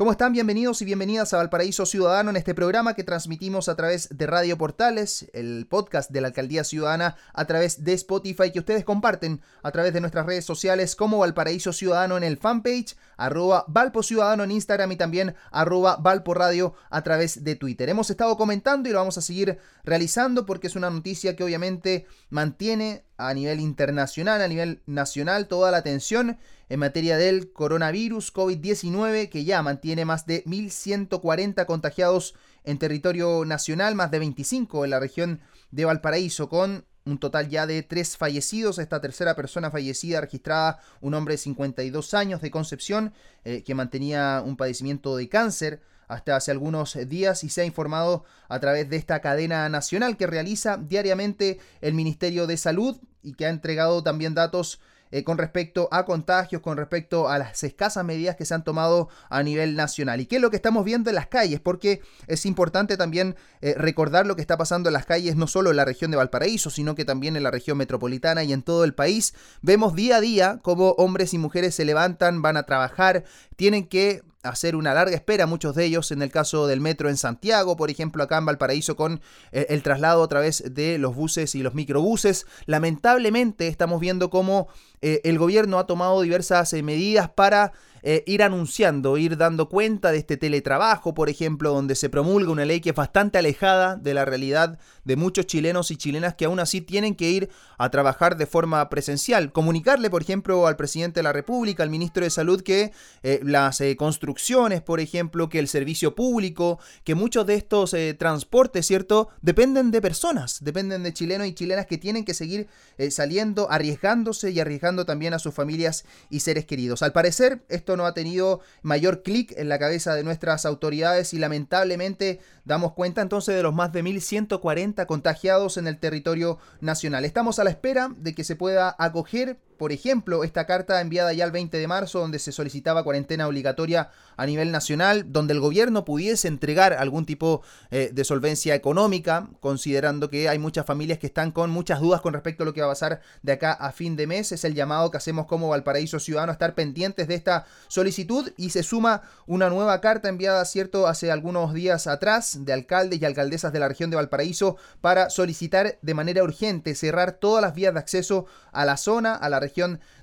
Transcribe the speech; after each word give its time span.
¿Cómo 0.00 0.12
están? 0.12 0.32
Bienvenidos 0.32 0.80
y 0.80 0.86
bienvenidas 0.86 1.34
a 1.34 1.36
Valparaíso 1.36 1.84
Ciudadano 1.84 2.30
en 2.30 2.36
este 2.36 2.54
programa 2.54 2.94
que 2.94 3.04
transmitimos 3.04 3.68
a 3.68 3.76
través 3.76 4.08
de 4.08 4.26
Radio 4.26 4.56
Portales, 4.56 5.28
el 5.34 5.66
podcast 5.68 6.10
de 6.10 6.22
la 6.22 6.28
Alcaldía 6.28 6.64
Ciudadana 6.64 7.16
a 7.34 7.44
través 7.44 7.84
de 7.84 7.92
Spotify 7.92 8.50
que 8.50 8.60
ustedes 8.60 8.82
comparten 8.82 9.42
a 9.62 9.70
través 9.72 9.92
de 9.92 10.00
nuestras 10.00 10.24
redes 10.24 10.46
sociales 10.46 10.96
como 10.96 11.18
Valparaíso 11.18 11.74
Ciudadano 11.74 12.16
en 12.16 12.24
el 12.24 12.38
fanpage, 12.38 12.96
arroba 13.18 13.66
Valpo 13.68 14.02
Ciudadano 14.02 14.42
en 14.42 14.52
Instagram 14.52 14.90
y 14.92 14.96
también 14.96 15.34
arroba 15.50 15.96
Valpo 15.96 16.32
Radio 16.32 16.72
a 16.88 17.02
través 17.02 17.44
de 17.44 17.56
Twitter. 17.56 17.90
Hemos 17.90 18.08
estado 18.08 18.38
comentando 18.38 18.88
y 18.88 18.92
lo 18.92 19.00
vamos 19.00 19.18
a 19.18 19.20
seguir 19.20 19.58
realizando 19.84 20.46
porque 20.46 20.68
es 20.68 20.76
una 20.76 20.88
noticia 20.88 21.36
que 21.36 21.44
obviamente 21.44 22.06
mantiene 22.30 23.04
a 23.28 23.34
nivel 23.34 23.60
internacional, 23.60 24.40
a 24.42 24.48
nivel 24.48 24.82
nacional, 24.86 25.48
toda 25.48 25.70
la 25.70 25.78
atención 25.78 26.38
en 26.68 26.80
materia 26.80 27.16
del 27.16 27.52
coronavirus 27.52 28.32
COVID-19 28.32 29.28
que 29.28 29.44
ya 29.44 29.62
mantiene 29.62 30.04
más 30.04 30.26
de 30.26 30.44
1.140 30.44 31.66
contagiados 31.66 32.34
en 32.64 32.78
territorio 32.78 33.44
nacional, 33.44 33.94
más 33.94 34.10
de 34.10 34.18
25 34.20 34.84
en 34.84 34.90
la 34.90 35.00
región 35.00 35.40
de 35.70 35.84
Valparaíso, 35.84 36.48
con 36.48 36.84
un 37.04 37.18
total 37.18 37.48
ya 37.48 37.66
de 37.66 37.82
tres 37.82 38.16
fallecidos. 38.16 38.78
Esta 38.78 39.00
tercera 39.00 39.34
persona 39.34 39.70
fallecida 39.70 40.20
registrada, 40.20 40.80
un 41.00 41.14
hombre 41.14 41.34
de 41.34 41.38
52 41.38 42.14
años 42.14 42.40
de 42.40 42.50
Concepción, 42.50 43.12
eh, 43.44 43.62
que 43.64 43.74
mantenía 43.74 44.42
un 44.44 44.56
padecimiento 44.56 45.16
de 45.16 45.28
cáncer 45.28 45.82
hasta 46.10 46.36
hace 46.36 46.50
algunos 46.50 46.98
días 47.08 47.44
y 47.44 47.48
se 47.48 47.62
ha 47.62 47.64
informado 47.64 48.24
a 48.48 48.58
través 48.58 48.90
de 48.90 48.96
esta 48.96 49.20
cadena 49.20 49.68
nacional 49.68 50.16
que 50.16 50.26
realiza 50.26 50.76
diariamente 50.76 51.58
el 51.80 51.94
Ministerio 51.94 52.46
de 52.46 52.56
Salud 52.56 52.98
y 53.22 53.34
que 53.34 53.46
ha 53.46 53.50
entregado 53.50 54.02
también 54.02 54.34
datos 54.34 54.80
eh, 55.12 55.24
con 55.24 55.38
respecto 55.38 55.88
a 55.90 56.04
contagios, 56.04 56.62
con 56.62 56.76
respecto 56.76 57.28
a 57.28 57.38
las 57.38 57.64
escasas 57.64 58.04
medidas 58.04 58.36
que 58.36 58.44
se 58.44 58.54
han 58.54 58.62
tomado 58.62 59.08
a 59.28 59.42
nivel 59.42 59.74
nacional. 59.74 60.20
¿Y 60.20 60.26
qué 60.26 60.36
es 60.36 60.42
lo 60.42 60.50
que 60.50 60.56
estamos 60.56 60.84
viendo 60.84 61.10
en 61.10 61.16
las 61.16 61.26
calles? 61.26 61.58
Porque 61.58 62.00
es 62.28 62.46
importante 62.46 62.96
también 62.96 63.34
eh, 63.60 63.74
recordar 63.76 64.26
lo 64.26 64.36
que 64.36 64.42
está 64.42 64.56
pasando 64.56 64.88
en 64.88 64.92
las 64.92 65.06
calles, 65.06 65.34
no 65.34 65.48
solo 65.48 65.70
en 65.70 65.76
la 65.76 65.84
región 65.84 66.12
de 66.12 66.16
Valparaíso, 66.16 66.70
sino 66.70 66.94
que 66.94 67.04
también 67.04 67.36
en 67.36 67.42
la 67.42 67.50
región 67.50 67.76
metropolitana 67.76 68.44
y 68.44 68.52
en 68.52 68.62
todo 68.62 68.84
el 68.84 68.94
país. 68.94 69.34
Vemos 69.62 69.96
día 69.96 70.16
a 70.16 70.20
día 70.20 70.60
cómo 70.62 70.90
hombres 70.92 71.34
y 71.34 71.38
mujeres 71.38 71.74
se 71.74 71.84
levantan, 71.84 72.40
van 72.40 72.56
a 72.56 72.62
trabajar, 72.62 73.24
tienen 73.56 73.88
que 73.88 74.22
hacer 74.42 74.76
una 74.76 74.94
larga 74.94 75.14
espera, 75.14 75.46
muchos 75.46 75.74
de 75.74 75.84
ellos 75.84 76.10
en 76.12 76.22
el 76.22 76.30
caso 76.30 76.66
del 76.66 76.80
metro 76.80 77.08
en 77.08 77.16
Santiago, 77.16 77.76
por 77.76 77.90
ejemplo, 77.90 78.22
acá 78.22 78.38
en 78.38 78.46
Valparaíso 78.46 78.96
con 78.96 79.20
eh, 79.52 79.66
el 79.68 79.82
traslado 79.82 80.22
a 80.22 80.28
través 80.28 80.62
de 80.74 80.98
los 80.98 81.14
buses 81.14 81.54
y 81.54 81.62
los 81.62 81.74
microbuses. 81.74 82.46
Lamentablemente 82.66 83.68
estamos 83.68 84.00
viendo 84.00 84.30
cómo 84.30 84.68
eh, 85.02 85.20
el 85.24 85.38
gobierno 85.38 85.78
ha 85.78 85.86
tomado 85.86 86.20
diversas 86.22 86.72
eh, 86.72 86.82
medidas 86.82 87.28
para 87.30 87.72
eh, 88.02 88.24
ir 88.26 88.42
anunciando, 88.42 89.16
ir 89.18 89.36
dando 89.36 89.68
cuenta 89.68 90.12
de 90.12 90.18
este 90.18 90.36
teletrabajo, 90.36 91.14
por 91.14 91.28
ejemplo, 91.28 91.72
donde 91.72 91.94
se 91.94 92.08
promulga 92.08 92.50
una 92.50 92.64
ley 92.64 92.80
que 92.80 92.90
es 92.90 92.94
bastante 92.94 93.38
alejada 93.38 93.96
de 93.96 94.14
la 94.14 94.24
realidad 94.24 94.78
de 95.04 95.16
muchos 95.16 95.46
chilenos 95.46 95.90
y 95.90 95.96
chilenas 95.96 96.34
que 96.34 96.46
aún 96.46 96.60
así 96.60 96.80
tienen 96.80 97.14
que 97.14 97.30
ir 97.30 97.50
a 97.78 97.90
trabajar 97.90 98.36
de 98.36 98.46
forma 98.46 98.88
presencial. 98.88 99.52
Comunicarle, 99.52 100.10
por 100.10 100.22
ejemplo, 100.22 100.66
al 100.66 100.76
presidente 100.76 101.20
de 101.20 101.24
la 101.24 101.32
República, 101.32 101.82
al 101.82 101.90
ministro 101.90 102.24
de 102.24 102.30
Salud, 102.30 102.62
que 102.62 102.92
eh, 103.22 103.40
las 103.42 103.80
eh, 103.80 103.96
construcciones, 103.96 104.82
por 104.82 105.00
ejemplo, 105.00 105.48
que 105.48 105.58
el 105.58 105.68
servicio 105.68 106.14
público, 106.14 106.78
que 107.04 107.14
muchos 107.14 107.46
de 107.46 107.54
estos 107.54 107.94
transportes, 108.18 108.86
¿cierto?, 108.86 109.28
dependen 109.42 109.90
de 109.90 110.00
personas, 110.00 110.62
dependen 110.62 111.02
de 111.02 111.12
chilenos 111.12 111.46
y 111.46 111.54
chilenas 111.54 111.86
que 111.86 111.98
tienen 111.98 112.24
que 112.24 112.34
seguir 112.34 112.68
saliendo, 113.10 113.70
arriesgándose 113.70 114.50
y 114.50 114.60
arriesgando 114.60 115.04
también 115.04 115.34
a 115.34 115.38
sus 115.38 115.54
familias 115.54 116.04
y 116.28 116.40
seres 116.40 116.64
queridos. 116.64 117.02
Al 117.02 117.12
parecer, 117.12 117.62
esto 117.68 117.89
no 117.96 118.06
ha 118.06 118.14
tenido 118.14 118.60
mayor 118.82 119.22
clic 119.22 119.52
en 119.56 119.68
la 119.68 119.78
cabeza 119.78 120.14
de 120.14 120.24
nuestras 120.24 120.66
autoridades 120.66 121.34
y 121.34 121.38
lamentablemente 121.38 122.40
damos 122.64 122.92
cuenta 122.92 123.22
entonces 123.22 123.54
de 123.54 123.62
los 123.62 123.74
más 123.74 123.92
de 123.92 124.02
1.140 124.02 125.06
contagiados 125.06 125.76
en 125.76 125.86
el 125.86 125.98
territorio 125.98 126.58
nacional. 126.80 127.24
Estamos 127.24 127.58
a 127.58 127.64
la 127.64 127.70
espera 127.70 128.10
de 128.16 128.34
que 128.34 128.44
se 128.44 128.56
pueda 128.56 128.94
acoger 128.98 129.58
por 129.80 129.92
ejemplo, 129.92 130.44
esta 130.44 130.66
carta 130.66 131.00
enviada 131.00 131.32
ya 131.32 131.46
el 131.46 131.52
20 131.52 131.78
de 131.78 131.88
marzo, 131.88 132.18
donde 132.18 132.38
se 132.38 132.52
solicitaba 132.52 133.02
cuarentena 133.02 133.48
obligatoria 133.48 134.10
a 134.36 134.44
nivel 134.44 134.72
nacional, 134.72 135.32
donde 135.32 135.54
el 135.54 135.60
gobierno 135.60 136.04
pudiese 136.04 136.48
entregar 136.48 136.92
algún 136.92 137.24
tipo 137.24 137.62
eh, 137.90 138.10
de 138.12 138.24
solvencia 138.24 138.74
económica, 138.74 139.48
considerando 139.58 140.28
que 140.28 140.50
hay 140.50 140.58
muchas 140.58 140.84
familias 140.84 141.18
que 141.18 141.28
están 141.28 141.50
con 141.50 141.70
muchas 141.70 141.98
dudas 141.98 142.20
con 142.20 142.34
respecto 142.34 142.62
a 142.62 142.66
lo 142.66 142.74
que 142.74 142.82
va 142.82 142.88
a 142.88 142.90
pasar 142.90 143.22
de 143.40 143.52
acá 143.52 143.72
a 143.72 143.90
fin 143.92 144.16
de 144.16 144.26
mes. 144.26 144.52
Es 144.52 144.64
el 144.64 144.74
llamado 144.74 145.10
que 145.10 145.16
hacemos 145.16 145.46
como 145.46 145.70
Valparaíso 145.70 146.20
Ciudadano 146.20 146.50
a 146.50 146.52
estar 146.52 146.74
pendientes 146.74 147.26
de 147.26 147.36
esta 147.36 147.64
solicitud 147.88 148.52
y 148.58 148.68
se 148.68 148.82
suma 148.82 149.22
una 149.46 149.70
nueva 149.70 149.98
carta 150.02 150.28
enviada, 150.28 150.62
cierto, 150.66 151.06
hace 151.06 151.30
algunos 151.30 151.72
días 151.72 152.06
atrás 152.06 152.66
de 152.66 152.74
alcaldes 152.74 153.22
y 153.22 153.24
alcaldesas 153.24 153.72
de 153.72 153.78
la 153.78 153.88
región 153.88 154.10
de 154.10 154.16
Valparaíso 154.16 154.76
para 155.00 155.30
solicitar 155.30 155.98
de 156.02 156.12
manera 156.12 156.42
urgente 156.42 156.94
cerrar 156.94 157.32
todas 157.32 157.62
las 157.62 157.74
vías 157.74 157.94
de 157.94 158.00
acceso 158.00 158.44
a 158.72 158.84
la 158.84 158.98
zona, 158.98 159.34
a 159.34 159.48
la 159.48 159.58
región 159.58 159.69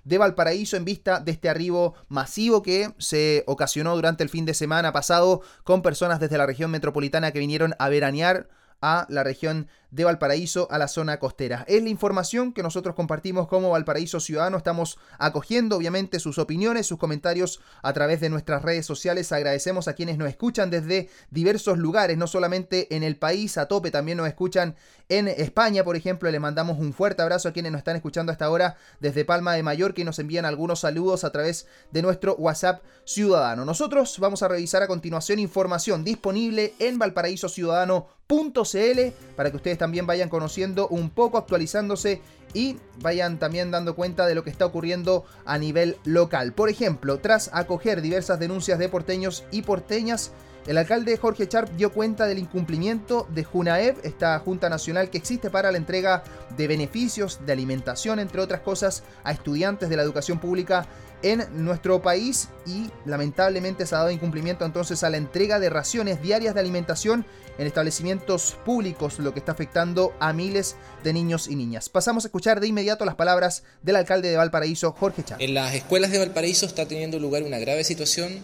de 0.04 0.18
Valparaíso 0.18 0.78
en 0.78 0.86
vista 0.86 1.20
de 1.20 1.32
este 1.32 1.50
arribo 1.50 1.96
masivo 2.10 2.62
que 2.62 2.94
se 2.98 3.44
ocasionó 3.48 3.96
durante 3.96 4.24
el 4.24 4.30
fin 4.30 4.46
de 4.46 4.54
semana 4.54 4.92
pasado 4.92 5.42
con 5.64 5.82
personas 5.82 6.20
desde 6.20 6.38
la 6.38 6.46
región 6.46 6.72
metropolitana 6.72 7.32
que 7.32 7.40
vinieron 7.40 7.76
a 7.80 7.90
veranear 7.90 8.48
a 8.82 9.08
la 9.10 9.24
región 9.24 9.68
de 9.92 10.04
Valparaíso 10.04 10.68
a 10.72 10.78
la 10.78 10.88
zona 10.88 11.20
costera. 11.20 11.66
Es 11.68 11.82
la 11.82 11.90
información 11.90 12.54
que 12.54 12.64
nosotros 12.64 12.96
compartimos 12.96 13.48
como 13.48 13.72
Valparaíso 13.72 14.20
Ciudadano. 14.20 14.58
Estamos 14.58 14.98
acogiendo 15.18 15.78
obviamente 15.78 16.20
sus 16.20 16.38
opiniones, 16.38 16.88
sus 16.88 16.98
comentarios 16.98 17.62
a 17.82 17.94
través 17.94 18.20
de 18.20 18.30
nuestras 18.30 18.62
redes 18.62 18.86
sociales. 18.86 19.32
Agradecemos 19.32 19.88
a 19.88 19.94
quienes 19.94 20.18
nos 20.18 20.30
escuchan 20.30 20.70
desde 20.70 21.10
diversos 21.32 21.78
lugares, 21.78 22.18
no 22.18 22.28
solamente 22.28 22.94
en 22.96 23.04
el 23.04 23.18
país, 23.18 23.58
a 23.58 23.68
tope, 23.68 23.92
también 23.92 24.18
nos 24.18 24.28
escuchan 24.28 24.76
en 25.10 25.28
España, 25.28 25.84
por 25.84 25.96
ejemplo. 25.96 26.30
Le 26.30 26.40
mandamos 26.40 26.80
un 26.80 26.94
fuerte 26.94 27.22
abrazo 27.22 27.50
a 27.50 27.54
quienes 27.54 27.72
nos 27.72 27.80
están 27.80 27.96
escuchando 27.96 28.32
hasta 28.32 28.46
ahora 28.46 28.78
desde 29.00 29.26
Palma 29.26 29.54
de 29.54 29.64
Mallorca 29.64 30.02
y 30.02 30.04
nos 30.04 30.20
envían 30.20 30.46
algunos 30.46 30.82
saludos 30.82 31.24
a 31.24 31.32
través 31.32 31.68
de 31.92 32.02
nuestro 32.02 32.36
WhatsApp 32.36 32.82
ciudadano. 33.06 33.66
Nosotros 33.66 34.18
vamos 34.20 34.44
a 34.44 34.48
revisar 34.48 34.84
a 34.84 34.88
continuación 34.88 35.40
información 35.40 36.04
disponible 36.04 36.74
en 36.80 37.00
valparaísociudadano.cl 37.00 39.00
para 39.36 39.50
que 39.50 39.56
ustedes 39.56 39.77
también 39.78 40.06
vayan 40.06 40.30
conociendo 40.30 40.88
un 40.88 41.10
poco, 41.10 41.38
actualizándose 41.38 42.22
y 42.54 42.78
vayan 43.02 43.40
también 43.40 43.72
dando 43.72 43.96
cuenta 43.96 44.26
de 44.26 44.36
lo 44.36 44.44
que 44.44 44.50
está 44.50 44.66
ocurriendo 44.66 45.26
a 45.46 45.58
nivel 45.58 45.98
local. 46.04 46.54
Por 46.54 46.70
ejemplo, 46.70 47.20
tras 47.20 47.50
acoger 47.54 48.02
diversas 48.02 48.40
denuncias 48.40 48.80
de 48.80 48.90
porteños 48.90 49.44
y 49.52 49.62
porteñas, 49.62 50.32
el 50.68 50.78
alcalde 50.78 51.16
Jorge 51.16 51.48
Charp 51.48 51.70
dio 51.78 51.94
cuenta 51.94 52.26
del 52.26 52.40
incumplimiento 52.40 53.26
de 53.34 53.46
JUNAEV, 53.46 54.00
esta 54.04 54.38
Junta 54.40 54.68
Nacional 54.68 55.10
que 55.10 55.18
existe 55.18 55.50
para 55.50 55.72
la 55.72 55.78
entrega 55.78 56.24
de 56.58 56.68
beneficios 56.68 57.40
de 57.46 57.54
alimentación, 57.54 58.20
entre 58.20 58.42
otras 58.42 58.60
cosas, 58.60 59.04
a 59.24 59.32
estudiantes 59.32 59.88
de 59.88 59.96
la 59.96 60.04
educación 60.04 60.40
pública 60.40 60.86
en 61.24 61.46
nuestro 61.52 62.02
país 62.02 62.50
y 62.66 62.90
lamentablemente 63.06 63.86
se 63.86 63.96
ha 63.96 64.00
dado 64.00 64.12
incumplimiento 64.12 64.66
entonces 64.66 65.04
a 65.04 65.10
la 65.10 65.18
entrega 65.18 65.60
de 65.60 65.70
raciones 65.70 66.22
diarias 66.22 66.54
de 66.54 66.60
alimentación 66.60 67.26
en 67.58 67.66
establecimientos 67.66 68.58
públicos, 68.66 69.18
lo 69.20 69.34
que 69.34 69.40
está 69.40 69.52
afectando 69.52 70.14
a 70.20 70.32
miles 70.32 70.76
de 71.04 71.14
niños 71.14 71.48
y 71.48 71.56
niñas. 71.56 71.90
Pasamos 71.90 72.24
a 72.24 72.28
escuchar 72.28 72.60
de 72.60 72.68
inmediato 72.68 73.04
las 73.04 73.16
palabras 73.16 73.64
del 73.82 73.96
alcalde 73.96 74.30
de 74.30 74.38
Valparaíso, 74.38 74.92
Jorge 74.92 75.24
Charp. 75.24 75.42
En 75.42 75.56
las 75.56 75.74
escuelas 75.74 76.12
de 76.12 76.20
Valparaíso 76.20 76.66
está 76.66 76.86
teniendo 76.86 77.18
lugar 77.20 77.44
una 77.44 77.58
grave 77.58 77.84
situación 77.84 78.44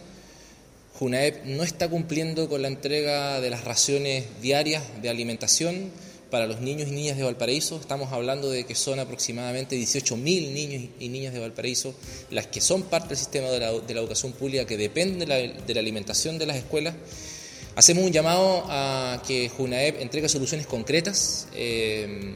JUNAEP 0.99 1.45
no 1.45 1.63
está 1.63 1.89
cumpliendo 1.89 2.47
con 2.47 2.61
la 2.61 2.67
entrega 2.67 3.41
de 3.41 3.49
las 3.49 3.63
raciones 3.63 4.25
diarias 4.41 4.83
de 5.01 5.09
alimentación 5.09 5.91
para 6.33 6.47
los 6.47 6.61
niños 6.61 6.87
y 6.87 6.91
niñas 6.93 7.15
de 7.15 7.21
Valparaíso. 7.21 7.75
Estamos 7.75 8.11
hablando 8.11 8.49
de 8.49 8.65
que 8.65 8.73
son 8.73 8.97
aproximadamente 8.97 9.75
18.000 9.75 10.17
niños 10.51 10.89
y 10.99 11.09
niñas 11.09 11.31
de 11.31 11.39
Valparaíso 11.39 11.93
las 12.31 12.47
que 12.47 12.59
son 12.59 12.81
parte 12.81 13.09
del 13.09 13.17
sistema 13.17 13.49
de 13.49 13.59
la, 13.59 13.69
educación 13.69 14.31
pública 14.31 14.65
que 14.65 14.75
depende 14.75 15.27
de 15.27 15.73
la, 15.75 15.79
alimentación 15.79 16.39
de 16.39 16.47
las 16.47 16.57
escuelas. 16.57 16.95
Hacemos 17.75 18.03
un 18.03 18.11
llamado 18.11 18.63
a 18.67 19.21
que 19.27 19.47
JUNAEP 19.47 20.01
entregue 20.01 20.27
soluciones 20.27 20.65
concretas 20.65 21.49
eh, 21.53 22.33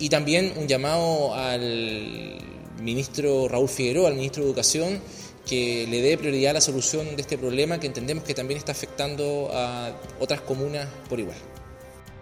y 0.00 0.08
también 0.08 0.52
un 0.56 0.66
llamado 0.66 1.32
al 1.32 2.38
ministro 2.82 3.46
Raúl 3.46 3.68
Figueroa, 3.68 4.08
al 4.08 4.16
ministro 4.16 4.42
de 4.42 4.48
Educación, 4.48 5.00
que 5.48 5.86
le 5.88 6.02
dé 6.02 6.18
prioridad 6.18 6.50
a 6.50 6.54
la 6.54 6.60
solución 6.60 7.14
de 7.14 7.22
este 7.22 7.38
problema 7.38 7.78
que 7.78 7.86
entendemos 7.86 8.24
que 8.24 8.34
también 8.34 8.58
está 8.58 8.72
afectando 8.72 9.50
a 9.52 9.96
otras 10.18 10.40
comunas 10.40 10.88
por 11.08 11.20
igual. 11.20 11.38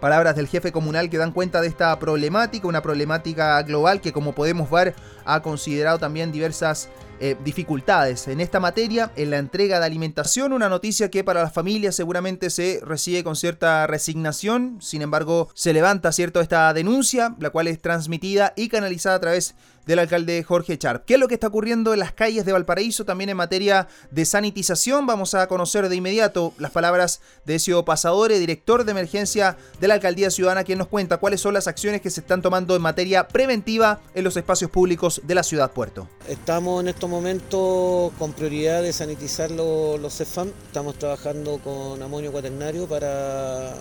Palabras 0.05 0.35
del 0.35 0.47
jefe 0.47 0.71
comunal 0.71 1.09
que 1.09 1.17
dan 1.17 1.31
cuenta 1.31 1.61
de 1.61 1.67
esta 1.67 1.97
problemática, 1.97 2.67
una 2.67 2.83
problemática 2.83 3.59
global 3.63 4.01
que 4.01 4.13
como 4.13 4.33
podemos 4.33 4.69
ver 4.69 4.93
ha 5.25 5.41
considerado 5.41 5.97
también 5.97 6.31
diversas 6.31 6.89
eh, 7.19 7.35
dificultades 7.43 8.27
en 8.27 8.41
esta 8.41 8.59
materia, 8.59 9.11
en 9.15 9.29
la 9.29 9.37
entrega 9.37 9.79
de 9.79 9.85
alimentación, 9.85 10.53
una 10.53 10.69
noticia 10.69 11.09
que 11.09 11.23
para 11.23 11.41
las 11.41 11.53
familias 11.53 11.95
seguramente 11.95 12.49
se 12.49 12.79
recibe 12.83 13.23
con 13.23 13.35
cierta 13.35 13.87
resignación, 13.87 14.77
sin 14.81 15.01
embargo 15.01 15.49
se 15.53 15.73
levanta 15.73 16.11
cierto 16.11 16.41
esta 16.41 16.73
denuncia, 16.73 17.35
la 17.39 17.49
cual 17.49 17.67
es 17.67 17.81
transmitida 17.81 18.53
y 18.55 18.69
canalizada 18.69 19.15
a 19.15 19.21
través 19.21 19.55
del 19.85 19.99
alcalde 19.99 20.43
Jorge 20.43 20.77
Charp. 20.77 21.05
¿Qué 21.05 21.15
es 21.15 21.19
lo 21.19 21.27
que 21.27 21.35
está 21.35 21.47
ocurriendo 21.47 21.93
en 21.93 21.99
las 21.99 22.11
calles 22.11 22.45
de 22.45 22.51
Valparaíso 22.51 23.05
también 23.05 23.29
en 23.29 23.37
materia 23.37 23.87
de 24.11 24.25
sanitización? 24.25 25.05
Vamos 25.05 25.33
a 25.35 25.47
conocer 25.47 25.89
de 25.89 25.95
inmediato 25.95 26.53
las 26.57 26.71
palabras 26.71 27.21
de 27.45 27.55
Ezio 27.55 27.85
Pasadore, 27.85 28.39
director 28.39 28.83
de 28.83 28.91
emergencia 28.91 29.57
de 29.79 29.87
la 29.87 29.95
Alcaldía 29.95 30.31
Ciudadana, 30.31 30.63
quien 30.63 30.79
nos 30.79 30.87
cuenta 30.87 31.17
cuáles 31.17 31.41
son 31.41 31.53
las 31.53 31.67
acciones 31.67 32.01
que 32.01 32.09
se 32.09 32.21
están 32.21 32.41
tomando 32.41 32.75
en 32.75 32.81
materia 32.81 33.27
preventiva 33.27 33.99
en 34.13 34.23
los 34.23 34.37
espacios 34.37 34.71
públicos 34.71 35.21
de 35.23 35.35
la 35.35 35.43
ciudad 35.43 35.71
Puerto. 35.71 36.09
Estamos 36.27 36.81
en 36.81 36.89
estos 36.89 37.04
momentos 37.09 38.11
con 38.17 38.33
prioridad 38.33 38.81
de 38.81 38.93
sanitizar 38.93 39.51
los, 39.51 39.99
los 39.99 40.15
CEFAM. 40.15 40.51
Estamos 40.67 40.95
trabajando 40.95 41.59
con 41.59 42.01
amonio 42.01 42.31
cuaternario 42.31 42.87
para, 42.87 43.73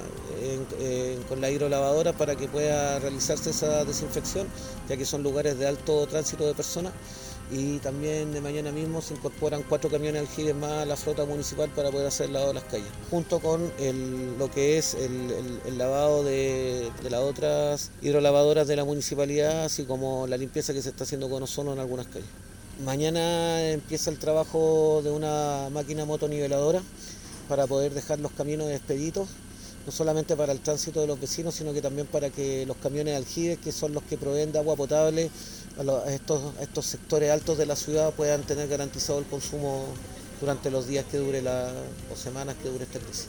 con 1.29 1.41
la 1.41 1.51
hidrolavadora 1.51 2.13
para 2.13 2.37
que 2.37 2.49
pueda 2.49 2.99
realizarse 2.99 3.51
esa 3.51 3.85
desinfección, 3.85 4.47
ya 4.89 4.97
que 4.97 5.05
son 5.05 5.23
lugares 5.23 5.59
de 5.59 5.67
alto 5.67 6.07
tránsito 6.07 6.47
de 6.47 6.55
personas 6.55 6.93
y 7.51 7.79
también 7.79 8.33
de 8.33 8.41
mañana 8.41 8.73
mismo 8.73 9.01
se 9.03 9.15
incorporan 9.15 9.63
cuatro 9.69 9.91
camiones 9.91 10.23
aljibes 10.23 10.55
más 10.55 10.71
a 10.71 10.87
la 10.87 10.97
flota 10.97 11.25
municipal 11.25 11.71
para 11.71 11.91
poder 11.91 12.07
hacer 12.07 12.27
el 12.27 12.33
lavado 12.33 12.53
de 12.53 12.61
las 12.61 12.65
calles, 12.65 12.89
junto 13.11 13.39
con 13.41 13.71
lo 14.39 14.51
que 14.51 14.79
es 14.79 14.95
el, 14.95 15.79
lavado 15.79 16.25
de, 16.25 16.91
las 17.09 17.21
otras 17.21 17.91
hidrolavadoras 18.03 18.67
de 18.67 18.77
la 18.77 18.85
municipalidad, 18.85 19.65
así 19.65 19.85
como 19.85 20.27
la 20.27 20.37
limpieza 20.37 20.73
que 20.73 20.83
se 20.83 20.91
está 20.91 21.05
haciendo 21.05 21.29
con 21.29 21.43
ozono 21.43 21.73
en 21.73 21.79
algunas 21.79 22.07
calles. 22.07 22.29
Mañana 22.83 23.71
empieza 23.71 24.11
el 24.11 24.19
trabajo 24.19 25.01
de 25.05 25.11
una 25.11 25.69
máquina 25.73 26.05
motoniveladora 26.05 26.83
para 27.49 27.67
poder 27.67 27.95
dejar 27.95 28.19
los 28.19 28.33
caminos 28.33 28.69
expeditos 28.71 29.29
no 29.87 29.93
solamente 29.93 30.35
para 30.37 30.53
el 30.53 30.61
tránsito 30.61 31.01
de 31.01 31.07
los 31.07 31.21
vecinos, 31.21 31.55
sino 31.55 31.73
que 31.73 31.83
también 31.83 32.07
para 32.07 32.31
que 32.31 32.65
los 32.67 32.77
camiones 32.79 33.17
aljibes, 33.17 33.59
que 33.59 33.73
son 33.73 33.93
los 33.93 34.03
que 34.05 34.17
proveen 34.17 34.53
de 34.53 34.59
agua 34.59 34.77
potable 34.77 35.31
a, 35.79 36.11
estos, 36.11 36.41
estos 36.61 36.87
sectores 36.87 37.31
altos 37.31 37.59
de 37.59 37.67
la 37.67 37.77
ciudad, 37.77 38.13
puedan 38.15 38.43
tener 38.43 38.69
garantizado 38.69 39.19
el 39.19 39.27
consumo 39.27 39.85
durante 40.41 40.71
los 40.71 40.87
días 40.87 41.05
que 41.11 41.19
dure 41.19 41.43
la, 41.43 41.71
o 42.13 42.17
semanas 42.17 42.57
que 42.63 42.69
dure 42.69 42.85
esta 42.85 42.99
crisis. 42.99 43.29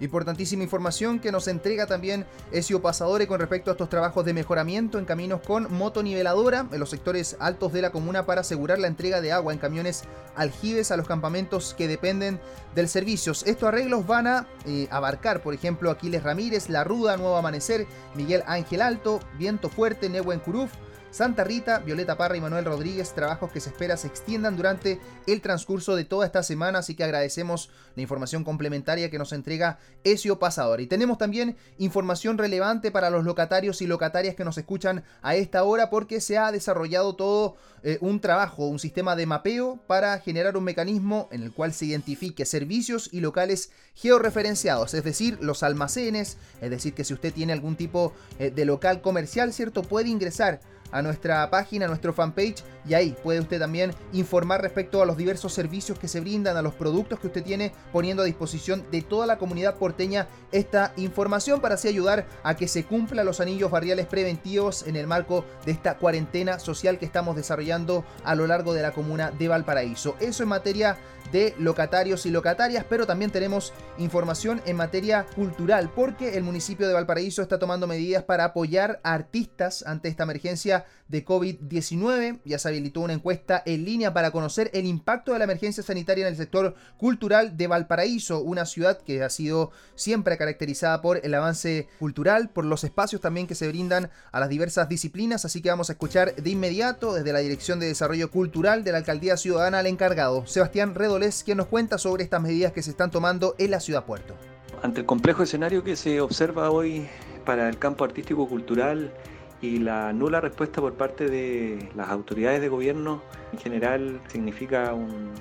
Importantísima 0.00 0.64
información 0.64 1.20
que 1.20 1.30
nos 1.30 1.46
entrega 1.48 1.86
también 1.86 2.26
Ezio 2.50 2.82
Pasadore 2.82 3.26
con 3.26 3.38
respecto 3.40 3.70
a 3.70 3.74
estos 3.74 3.88
trabajos 3.88 4.24
de 4.24 4.34
mejoramiento 4.34 4.98
en 4.98 5.04
caminos 5.04 5.40
con 5.40 5.72
motoniveladora 5.72 6.66
en 6.72 6.80
los 6.80 6.90
sectores 6.90 7.36
altos 7.38 7.72
de 7.72 7.82
la 7.82 7.90
comuna 7.90 8.26
para 8.26 8.40
asegurar 8.40 8.78
la 8.78 8.88
entrega 8.88 9.20
de 9.20 9.32
agua 9.32 9.52
en 9.52 9.58
camiones 9.58 10.04
aljibes 10.34 10.90
a 10.90 10.96
los 10.96 11.06
campamentos 11.06 11.74
que 11.74 11.88
dependen 11.88 12.40
del 12.74 12.88
servicio. 12.88 13.32
Estos 13.32 13.62
arreglos 13.62 14.06
van 14.06 14.26
a 14.26 14.48
eh, 14.66 14.88
abarcar, 14.90 15.42
por 15.42 15.54
ejemplo, 15.54 15.90
Aquiles 15.90 16.22
Ramírez, 16.22 16.68
La 16.68 16.84
Ruda, 16.84 17.16
Nuevo 17.16 17.36
Amanecer, 17.36 17.86
Miguel 18.14 18.42
Ángel 18.46 18.82
Alto, 18.82 19.20
Viento 19.38 19.68
Fuerte, 19.68 20.08
Nehuen 20.08 20.40
Curuf, 20.40 20.72
Santa 21.14 21.44
Rita, 21.44 21.78
Violeta 21.78 22.16
Parra 22.16 22.36
y 22.36 22.40
Manuel 22.40 22.64
Rodríguez, 22.64 23.14
trabajos 23.14 23.52
que 23.52 23.60
se 23.60 23.70
espera 23.70 23.96
se 23.96 24.08
extiendan 24.08 24.56
durante 24.56 24.98
el 25.28 25.40
transcurso 25.42 25.94
de 25.94 26.04
toda 26.04 26.26
esta 26.26 26.42
semana, 26.42 26.80
así 26.80 26.96
que 26.96 27.04
agradecemos 27.04 27.70
la 27.94 28.02
información 28.02 28.42
complementaria 28.42 29.08
que 29.12 29.18
nos 29.18 29.32
entrega 29.32 29.78
Ezio 30.02 30.40
Pasador. 30.40 30.80
Y 30.80 30.88
tenemos 30.88 31.16
también 31.16 31.56
información 31.78 32.36
relevante 32.36 32.90
para 32.90 33.10
los 33.10 33.22
locatarios 33.22 33.80
y 33.80 33.86
locatarias 33.86 34.34
que 34.34 34.44
nos 34.44 34.58
escuchan 34.58 35.04
a 35.22 35.36
esta 35.36 35.62
hora 35.62 35.88
porque 35.88 36.20
se 36.20 36.36
ha 36.36 36.50
desarrollado 36.50 37.14
todo 37.14 37.54
eh, 37.84 37.98
un 38.00 38.18
trabajo, 38.18 38.66
un 38.66 38.80
sistema 38.80 39.14
de 39.14 39.26
mapeo 39.26 39.78
para 39.86 40.18
generar 40.18 40.56
un 40.56 40.64
mecanismo 40.64 41.28
en 41.30 41.44
el 41.44 41.52
cual 41.52 41.72
se 41.72 41.84
identifique 41.84 42.44
servicios 42.44 43.08
y 43.12 43.20
locales 43.20 43.70
georreferenciados, 43.94 44.94
es 44.94 45.04
decir, 45.04 45.38
los 45.40 45.62
almacenes, 45.62 46.38
es 46.60 46.70
decir, 46.70 46.92
que 46.94 47.04
si 47.04 47.14
usted 47.14 47.32
tiene 47.32 47.52
algún 47.52 47.76
tipo 47.76 48.12
eh, 48.40 48.50
de 48.50 48.64
local 48.64 49.00
comercial, 49.00 49.52
¿cierto? 49.52 49.82
Puede 49.82 50.08
ingresar 50.08 50.60
a 50.94 51.02
nuestra 51.02 51.50
página, 51.50 51.86
a 51.86 51.88
nuestro 51.88 52.12
fanpage 52.12 52.62
y 52.86 52.94
ahí 52.94 53.16
puede 53.22 53.40
usted 53.40 53.58
también 53.58 53.92
informar 54.12 54.62
respecto 54.62 55.02
a 55.02 55.06
los 55.06 55.16
diversos 55.16 55.52
servicios 55.52 55.98
que 55.98 56.06
se 56.06 56.20
brindan, 56.20 56.56
a 56.56 56.62
los 56.62 56.74
productos 56.74 57.18
que 57.18 57.26
usted 57.26 57.42
tiene 57.42 57.72
poniendo 57.92 58.22
a 58.22 58.26
disposición 58.26 58.84
de 58.92 59.02
toda 59.02 59.26
la 59.26 59.36
comunidad 59.36 59.74
porteña 59.74 60.28
esta 60.52 60.92
información 60.96 61.60
para 61.60 61.74
así 61.74 61.88
ayudar 61.88 62.26
a 62.44 62.54
que 62.54 62.68
se 62.68 62.84
cumplan 62.84 63.26
los 63.26 63.40
anillos 63.40 63.72
barriales 63.72 64.06
preventivos 64.06 64.86
en 64.86 64.94
el 64.94 65.08
marco 65.08 65.44
de 65.66 65.72
esta 65.72 65.98
cuarentena 65.98 66.60
social 66.60 66.98
que 66.98 67.06
estamos 67.06 67.34
desarrollando 67.34 68.04
a 68.22 68.36
lo 68.36 68.46
largo 68.46 68.72
de 68.72 68.82
la 68.82 68.92
comuna 68.92 69.32
de 69.32 69.48
Valparaíso. 69.48 70.14
Eso 70.20 70.44
en 70.44 70.48
materia 70.48 70.96
de 71.34 71.52
locatarios 71.58 72.26
y 72.26 72.30
locatarias, 72.30 72.86
pero 72.88 73.08
también 73.08 73.32
tenemos 73.32 73.72
información 73.98 74.62
en 74.66 74.76
materia 74.76 75.26
cultural, 75.34 75.90
porque 75.92 76.38
el 76.38 76.44
municipio 76.44 76.86
de 76.86 76.94
Valparaíso 76.94 77.42
está 77.42 77.58
tomando 77.58 77.88
medidas 77.88 78.22
para 78.22 78.44
apoyar 78.44 79.00
a 79.02 79.14
artistas 79.14 79.82
ante 79.84 80.08
esta 80.08 80.22
emergencia 80.22 80.86
de 81.08 81.24
COVID-19. 81.24 82.40
Ya 82.44 82.58
se 82.60 82.68
habilitó 82.68 83.00
una 83.00 83.14
encuesta 83.14 83.64
en 83.66 83.84
línea 83.84 84.14
para 84.14 84.30
conocer 84.30 84.70
el 84.74 84.86
impacto 84.86 85.32
de 85.32 85.38
la 85.38 85.44
emergencia 85.44 85.82
sanitaria 85.82 86.22
en 86.22 86.32
el 86.32 86.36
sector 86.36 86.76
cultural 86.98 87.56
de 87.56 87.66
Valparaíso, 87.66 88.40
una 88.40 88.64
ciudad 88.64 88.98
que 89.02 89.24
ha 89.24 89.28
sido 89.28 89.72
siempre 89.96 90.38
caracterizada 90.38 91.02
por 91.02 91.20
el 91.24 91.34
avance 91.34 91.88
cultural, 91.98 92.50
por 92.50 92.64
los 92.64 92.84
espacios 92.84 93.20
también 93.20 93.48
que 93.48 93.56
se 93.56 93.66
brindan 93.66 94.08
a 94.30 94.38
las 94.38 94.48
diversas 94.48 94.88
disciplinas, 94.88 95.44
así 95.44 95.60
que 95.60 95.70
vamos 95.70 95.90
a 95.90 95.94
escuchar 95.94 96.36
de 96.36 96.50
inmediato 96.50 97.12
desde 97.12 97.32
la 97.32 97.40
Dirección 97.40 97.80
de 97.80 97.86
Desarrollo 97.86 98.30
Cultural 98.30 98.84
de 98.84 98.92
la 98.92 98.98
Alcaldía 98.98 99.36
Ciudadana 99.36 99.80
al 99.80 99.88
encargado, 99.88 100.46
Sebastián 100.46 100.94
Redolés, 101.24 101.44
quien 101.44 101.58
nos 101.58 101.66
cuenta 101.66 101.98
sobre 101.98 102.24
estas 102.24 102.40
medidas 102.42 102.72
que 102.72 102.82
se 102.82 102.90
están 102.90 103.10
tomando 103.10 103.54
en 103.58 103.70
la 103.70 103.80
ciudad 103.80 104.04
puerto. 104.04 104.34
Ante 104.82 105.00
el 105.00 105.06
complejo 105.06 105.42
escenario 105.42 105.82
que 105.82 105.96
se 105.96 106.20
observa 106.20 106.70
hoy 106.70 107.08
para 107.44 107.68
el 107.68 107.78
campo 107.78 108.04
artístico 108.04 108.48
cultural 108.48 109.12
y 109.60 109.78
la 109.78 110.12
nula 110.12 110.40
respuesta 110.40 110.80
por 110.80 110.94
parte 110.94 111.28
de 111.28 111.88
las 111.94 112.10
autoridades 112.10 112.60
de 112.60 112.68
gobierno 112.68 113.22
en 113.52 113.58
general 113.58 114.20
significa 114.28 114.92
un, 114.92 115.32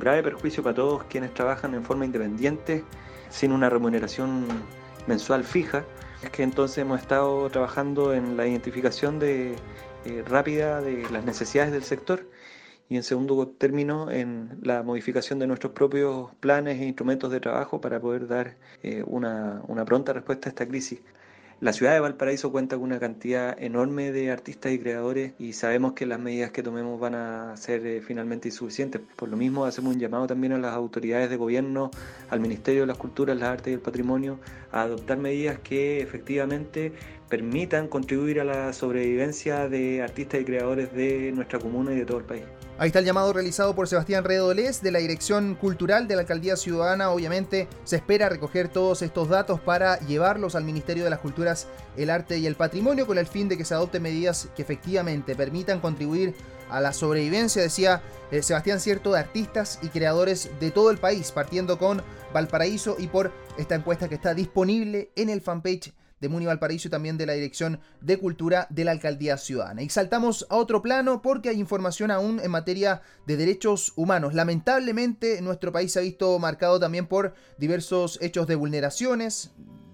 grave 0.00 0.22
perjuicio 0.22 0.62
para 0.62 0.74
todos 0.74 1.04
quienes 1.04 1.32
trabajan 1.34 1.74
en 1.74 1.84
forma 1.84 2.06
independiente 2.06 2.82
sin 3.28 3.52
una 3.52 3.68
remuneración 3.68 4.46
mensual 5.06 5.44
fija. 5.44 5.84
Es 6.22 6.30
que 6.30 6.42
entonces 6.42 6.78
hemos 6.78 7.00
estado 7.00 7.50
trabajando 7.50 8.14
en 8.14 8.36
la 8.36 8.46
identificación 8.46 9.18
de, 9.18 9.54
eh, 10.06 10.24
rápida 10.26 10.80
de 10.80 11.08
las 11.10 11.24
necesidades 11.24 11.72
del 11.72 11.84
sector 11.84 12.26
y 12.88 12.96
en 12.96 13.02
segundo 13.02 13.48
término 13.48 14.10
en 14.10 14.58
la 14.62 14.82
modificación 14.82 15.38
de 15.38 15.46
nuestros 15.46 15.72
propios 15.72 16.30
planes 16.40 16.80
e 16.80 16.84
instrumentos 16.86 17.30
de 17.30 17.40
trabajo 17.40 17.80
para 17.80 18.00
poder 18.00 18.28
dar 18.28 18.56
eh, 18.82 19.02
una, 19.06 19.62
una 19.68 19.84
pronta 19.84 20.12
respuesta 20.12 20.48
a 20.48 20.50
esta 20.50 20.66
crisis. 20.68 21.00
La 21.60 21.72
ciudad 21.72 21.94
de 21.94 22.00
Valparaíso 22.00 22.50
cuenta 22.52 22.76
con 22.76 22.84
una 22.84 22.98
cantidad 22.98 23.56
enorme 23.62 24.12
de 24.12 24.30
artistas 24.30 24.72
y 24.72 24.78
creadores 24.78 25.32
y 25.38 25.52
sabemos 25.52 25.92
que 25.92 26.04
las 26.04 26.18
medidas 26.18 26.50
que 26.50 26.62
tomemos 26.62 27.00
van 27.00 27.14
a 27.14 27.56
ser 27.56 27.86
eh, 27.86 28.02
finalmente 28.02 28.48
insuficientes. 28.48 29.00
Por 29.16 29.28
lo 29.28 29.36
mismo 29.36 29.64
hacemos 29.64 29.94
un 29.94 30.00
llamado 30.00 30.26
también 30.26 30.52
a 30.52 30.58
las 30.58 30.74
autoridades 30.74 31.30
de 31.30 31.36
gobierno, 31.36 31.90
al 32.28 32.40
Ministerio 32.40 32.82
de 32.82 32.88
las 32.88 32.98
Culturas, 32.98 33.38
las 33.38 33.48
Artes 33.50 33.68
y 33.68 33.74
el 33.74 33.80
Patrimonio, 33.80 34.40
a 34.72 34.82
adoptar 34.82 35.16
medidas 35.16 35.58
que 35.60 36.02
efectivamente 36.02 36.92
permitan 37.28 37.88
contribuir 37.88 38.40
a 38.40 38.44
la 38.44 38.72
sobrevivencia 38.72 39.68
de 39.68 40.02
artistas 40.02 40.40
y 40.40 40.44
creadores 40.44 40.92
de 40.92 41.32
nuestra 41.32 41.60
comuna 41.60 41.92
y 41.92 41.96
de 41.96 42.04
todo 42.04 42.18
el 42.18 42.24
país. 42.24 42.44
Ahí 42.76 42.88
está 42.88 42.98
el 42.98 43.04
llamado 43.04 43.32
realizado 43.32 43.76
por 43.76 43.86
Sebastián 43.86 44.24
Redolés 44.24 44.82
de 44.82 44.90
la 44.90 44.98
Dirección 44.98 45.54
Cultural 45.54 46.08
de 46.08 46.16
la 46.16 46.22
Alcaldía 46.22 46.56
Ciudadana. 46.56 47.10
Obviamente 47.10 47.68
se 47.84 47.94
espera 47.94 48.28
recoger 48.28 48.66
todos 48.66 49.00
estos 49.02 49.28
datos 49.28 49.60
para 49.60 50.00
llevarlos 50.00 50.56
al 50.56 50.64
Ministerio 50.64 51.04
de 51.04 51.10
las 51.10 51.20
Culturas, 51.20 51.68
el 51.96 52.10
Arte 52.10 52.38
y 52.38 52.48
el 52.48 52.56
Patrimonio 52.56 53.06
con 53.06 53.16
el 53.16 53.28
fin 53.28 53.48
de 53.48 53.56
que 53.56 53.64
se 53.64 53.74
adopten 53.74 54.02
medidas 54.02 54.48
que 54.56 54.62
efectivamente 54.62 55.36
permitan 55.36 55.78
contribuir 55.78 56.34
a 56.68 56.80
la 56.80 56.92
sobrevivencia, 56.92 57.62
decía 57.62 58.02
eh, 58.32 58.42
Sebastián 58.42 58.80
Cierto, 58.80 59.12
de 59.12 59.20
artistas 59.20 59.78
y 59.80 59.88
creadores 59.90 60.50
de 60.58 60.72
todo 60.72 60.90
el 60.90 60.98
país, 60.98 61.30
partiendo 61.30 61.78
con 61.78 62.02
Valparaíso 62.32 62.96
y 62.98 63.06
por 63.06 63.30
esta 63.56 63.76
encuesta 63.76 64.08
que 64.08 64.16
está 64.16 64.34
disponible 64.34 65.12
en 65.14 65.28
el 65.28 65.42
fanpage 65.42 65.94
de 66.24 66.30
Muni 66.30 66.46
Valparaíso 66.46 66.88
y 66.88 66.90
también 66.90 67.18
de 67.18 67.26
la 67.26 67.34
Dirección 67.34 67.80
de 68.00 68.18
Cultura 68.18 68.66
de 68.70 68.84
la 68.84 68.92
Alcaldía 68.92 69.36
Ciudadana. 69.36 69.82
Y 69.82 69.90
saltamos 69.90 70.46
a 70.48 70.56
otro 70.56 70.80
plano 70.80 71.20
porque 71.20 71.50
hay 71.50 71.60
información 71.60 72.10
aún 72.10 72.40
en 72.40 72.50
materia 72.50 73.02
de 73.26 73.36
derechos 73.36 73.92
humanos. 73.94 74.32
Lamentablemente 74.32 75.42
nuestro 75.42 75.70
país 75.70 75.92
se 75.92 75.98
ha 75.98 76.02
visto 76.02 76.38
marcado 76.38 76.80
también 76.80 77.06
por 77.06 77.34
diversos 77.58 78.18
hechos 78.22 78.46
de 78.46 78.54
vulneraciones, 78.54 79.50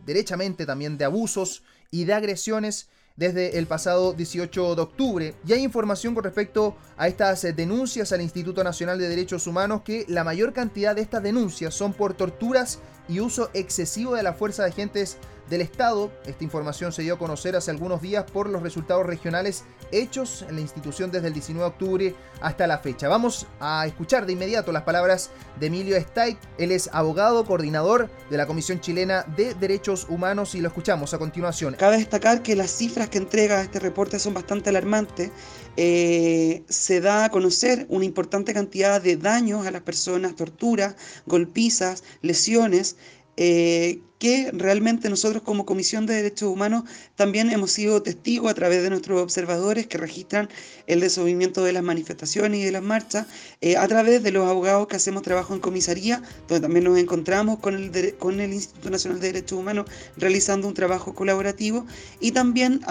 derechamente 0.06 0.66
también 0.66 0.96
de 0.98 1.04
abusos 1.04 1.64
y 1.90 2.04
de 2.04 2.14
agresiones 2.14 2.88
desde 3.16 3.58
el 3.58 3.66
pasado 3.66 4.12
18 4.12 4.76
de 4.76 4.82
octubre. 4.82 5.34
Y 5.44 5.52
hay 5.52 5.64
información 5.64 6.14
con 6.14 6.22
respecto 6.22 6.76
a 6.96 7.08
estas 7.08 7.42
denuncias 7.56 8.12
al 8.12 8.20
Instituto 8.20 8.62
Nacional 8.62 9.00
de 9.00 9.08
Derechos 9.08 9.48
Humanos 9.48 9.82
que 9.84 10.04
la 10.06 10.22
mayor 10.22 10.52
cantidad 10.52 10.94
de 10.94 11.02
estas 11.02 11.24
denuncias 11.24 11.74
son 11.74 11.92
por 11.92 12.14
torturas 12.14 12.78
y 13.08 13.18
uso 13.18 13.50
excesivo 13.52 14.14
de 14.14 14.22
la 14.22 14.32
fuerza 14.32 14.62
de 14.62 14.70
agentes 14.70 15.18
del 15.50 15.60
Estado. 15.60 16.10
Esta 16.24 16.44
información 16.44 16.92
se 16.92 17.02
dio 17.02 17.14
a 17.14 17.18
conocer 17.18 17.56
hace 17.56 17.70
algunos 17.70 18.00
días 18.00 18.24
por 18.30 18.48
los 18.48 18.62
resultados 18.62 19.04
regionales 19.04 19.64
hechos 19.92 20.42
en 20.48 20.54
la 20.54 20.60
institución 20.60 21.10
desde 21.10 21.26
el 21.26 21.34
19 21.34 21.64
de 21.64 21.68
octubre 21.68 22.14
hasta 22.40 22.66
la 22.66 22.78
fecha. 22.78 23.08
Vamos 23.08 23.46
a 23.58 23.84
escuchar 23.86 24.24
de 24.24 24.32
inmediato 24.32 24.70
las 24.72 24.84
palabras 24.84 25.30
de 25.58 25.66
Emilio 25.66 26.00
Steig. 26.00 26.38
Él 26.56 26.70
es 26.70 26.88
abogado, 26.92 27.44
coordinador 27.44 28.08
de 28.30 28.36
la 28.36 28.46
Comisión 28.46 28.80
Chilena 28.80 29.24
de 29.36 29.54
Derechos 29.54 30.06
Humanos 30.08 30.54
y 30.54 30.60
lo 30.60 30.68
escuchamos 30.68 31.12
a 31.12 31.18
continuación. 31.18 31.74
Cabe 31.74 31.98
destacar 31.98 32.42
que 32.42 32.54
las 32.54 32.70
cifras 32.70 33.08
que 33.08 33.18
entrega 33.18 33.60
este 33.60 33.80
reporte 33.80 34.18
son 34.20 34.32
bastante 34.32 34.70
alarmantes. 34.70 35.32
Eh, 35.76 36.62
se 36.68 37.00
da 37.00 37.24
a 37.24 37.30
conocer 37.30 37.86
una 37.88 38.04
importante 38.04 38.54
cantidad 38.54 39.02
de 39.02 39.16
daños 39.16 39.66
a 39.66 39.72
las 39.72 39.82
personas, 39.82 40.36
torturas, 40.36 40.94
golpizas, 41.26 42.04
lesiones. 42.22 42.96
Eh, 43.36 44.02
que 44.20 44.50
realmente 44.52 45.08
nosotros 45.08 45.42
como 45.42 45.64
Comisión 45.64 46.04
de 46.04 46.14
Derechos 46.14 46.50
Humanos 46.50 46.84
también 47.16 47.50
hemos 47.50 47.72
sido 47.72 48.02
testigos 48.02 48.50
a 48.50 48.54
través 48.54 48.82
de 48.82 48.90
nuestros 48.90 49.18
observadores 49.18 49.86
que 49.86 49.96
registran 49.96 50.50
el 50.86 51.00
desobedimiento 51.00 51.64
de 51.64 51.72
las 51.72 51.82
manifestaciones 51.82 52.60
y 52.60 52.64
de 52.64 52.70
las 52.70 52.82
marchas, 52.82 53.26
eh, 53.62 53.78
a 53.78 53.88
través 53.88 54.22
de 54.22 54.30
los 54.30 54.46
abogados 54.46 54.88
que 54.88 54.96
hacemos 54.96 55.22
trabajo 55.22 55.54
en 55.54 55.60
comisaría, 55.60 56.22
donde 56.48 56.60
también 56.60 56.84
nos 56.84 56.98
encontramos 56.98 57.60
con 57.60 57.74
el, 57.74 58.14
con 58.16 58.40
el 58.40 58.52
Instituto 58.52 58.90
Nacional 58.90 59.20
de 59.20 59.28
Derechos 59.28 59.58
Humanos 59.58 59.86
realizando 60.18 60.68
un 60.68 60.74
trabajo 60.74 61.14
colaborativo, 61.14 61.86
y 62.20 62.32
también 62.32 62.82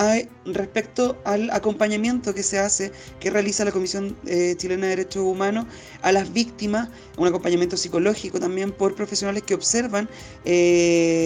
respecto 0.46 1.22
al 1.26 1.52
acompañamiento 1.52 2.34
que 2.34 2.42
se 2.42 2.58
hace, 2.58 2.92
que 3.20 3.30
realiza 3.30 3.64
la 3.66 3.72
Comisión 3.72 4.18
eh, 4.26 4.56
Chilena 4.58 4.88
de 4.88 4.96
Derechos 4.96 5.22
Humanos 5.22 5.68
a 6.02 6.12
las 6.12 6.34
víctimas, 6.34 6.90
un 7.18 7.28
acompañamiento 7.28 7.78
psicológico 7.78 8.40
también 8.40 8.72
por 8.72 8.96
profesionales 8.96 9.44
que 9.44 9.54
observan. 9.54 10.10
Eh, 10.44 11.19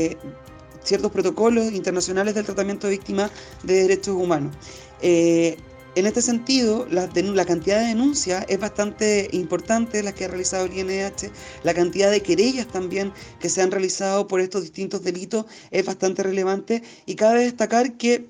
ciertos 0.83 1.11
protocolos 1.11 1.71
internacionales 1.71 2.35
del 2.35 2.45
tratamiento 2.45 2.87
de 2.87 2.91
víctimas 2.91 3.31
de 3.63 3.83
derechos 3.83 4.15
humanos. 4.15 4.55
Eh, 5.01 5.57
en 5.95 6.07
este 6.07 6.23
sentido, 6.23 6.87
la, 6.89 7.07
la, 7.13 7.45
cantidad 7.45 7.79
de 7.79 7.87
denuncias 7.87 8.45
es 8.47 8.59
bastante 8.59 9.29
importante, 9.31 10.01
las 10.01 10.15
que 10.15 10.25
ha 10.25 10.27
realizado 10.27 10.65
el 10.65 10.73
INDH, 10.73 11.29
la 11.61 11.75
cantidad 11.75 12.09
de 12.09 12.21
querellas 12.21 12.67
también 12.67 13.13
que 13.39 13.47
se 13.47 13.61
han 13.61 13.69
realizado 13.69 14.27
por 14.27 14.41
estos 14.41 14.63
distintos 14.63 15.03
delitos 15.03 15.45
es 15.69 15.85
bastante 15.85 16.23
relevante 16.23 16.81
y 17.05 17.15
cabe 17.15 17.43
destacar 17.43 17.93
que 17.93 18.27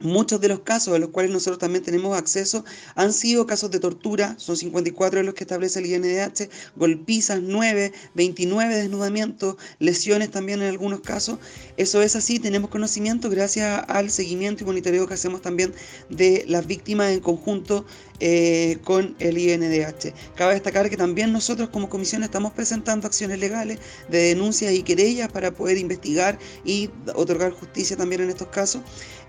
Muchos 0.00 0.42
de 0.42 0.48
los 0.48 0.60
casos 0.60 0.94
a 0.94 0.98
los 0.98 1.08
cuales 1.08 1.32
nosotros 1.32 1.58
también 1.58 1.82
tenemos 1.82 2.18
acceso 2.18 2.66
han 2.96 3.14
sido 3.14 3.46
casos 3.46 3.70
de 3.70 3.80
tortura, 3.80 4.34
son 4.38 4.54
54 4.54 5.20
de 5.20 5.24
los 5.24 5.34
que 5.34 5.44
establece 5.44 5.78
el 5.78 5.86
INDH, 5.86 6.50
golpizas 6.76 7.40
9, 7.40 7.92
29 8.14 8.76
desnudamientos, 8.76 9.56
lesiones 9.78 10.30
también 10.30 10.60
en 10.60 10.68
algunos 10.68 11.00
casos. 11.00 11.38
Eso 11.78 12.02
es 12.02 12.14
así, 12.14 12.38
tenemos 12.38 12.68
conocimiento 12.68 13.30
gracias 13.30 13.84
al 13.88 14.10
seguimiento 14.10 14.64
y 14.64 14.66
monitoreo 14.66 15.06
que 15.06 15.14
hacemos 15.14 15.40
también 15.40 15.72
de 16.10 16.44
las 16.46 16.66
víctimas 16.66 17.12
en 17.12 17.20
conjunto 17.20 17.86
eh, 18.18 18.78
con 18.84 19.14
el 19.18 19.36
INDH. 19.36 20.14
Cabe 20.34 20.54
destacar 20.54 20.88
que 20.88 20.96
también 20.96 21.32
nosotros 21.32 21.68
como 21.68 21.90
comisión 21.90 22.22
estamos 22.22 22.52
presentando 22.52 23.06
acciones 23.06 23.38
legales 23.38 23.78
de 24.08 24.18
denuncias 24.18 24.72
y 24.72 24.82
querellas 24.82 25.30
para 25.30 25.50
poder 25.50 25.76
investigar 25.76 26.38
y 26.64 26.88
otorgar 27.14 27.52
justicia 27.52 27.96
también 27.96 28.22
en 28.22 28.30
estos 28.30 28.48
casos. 28.48 28.80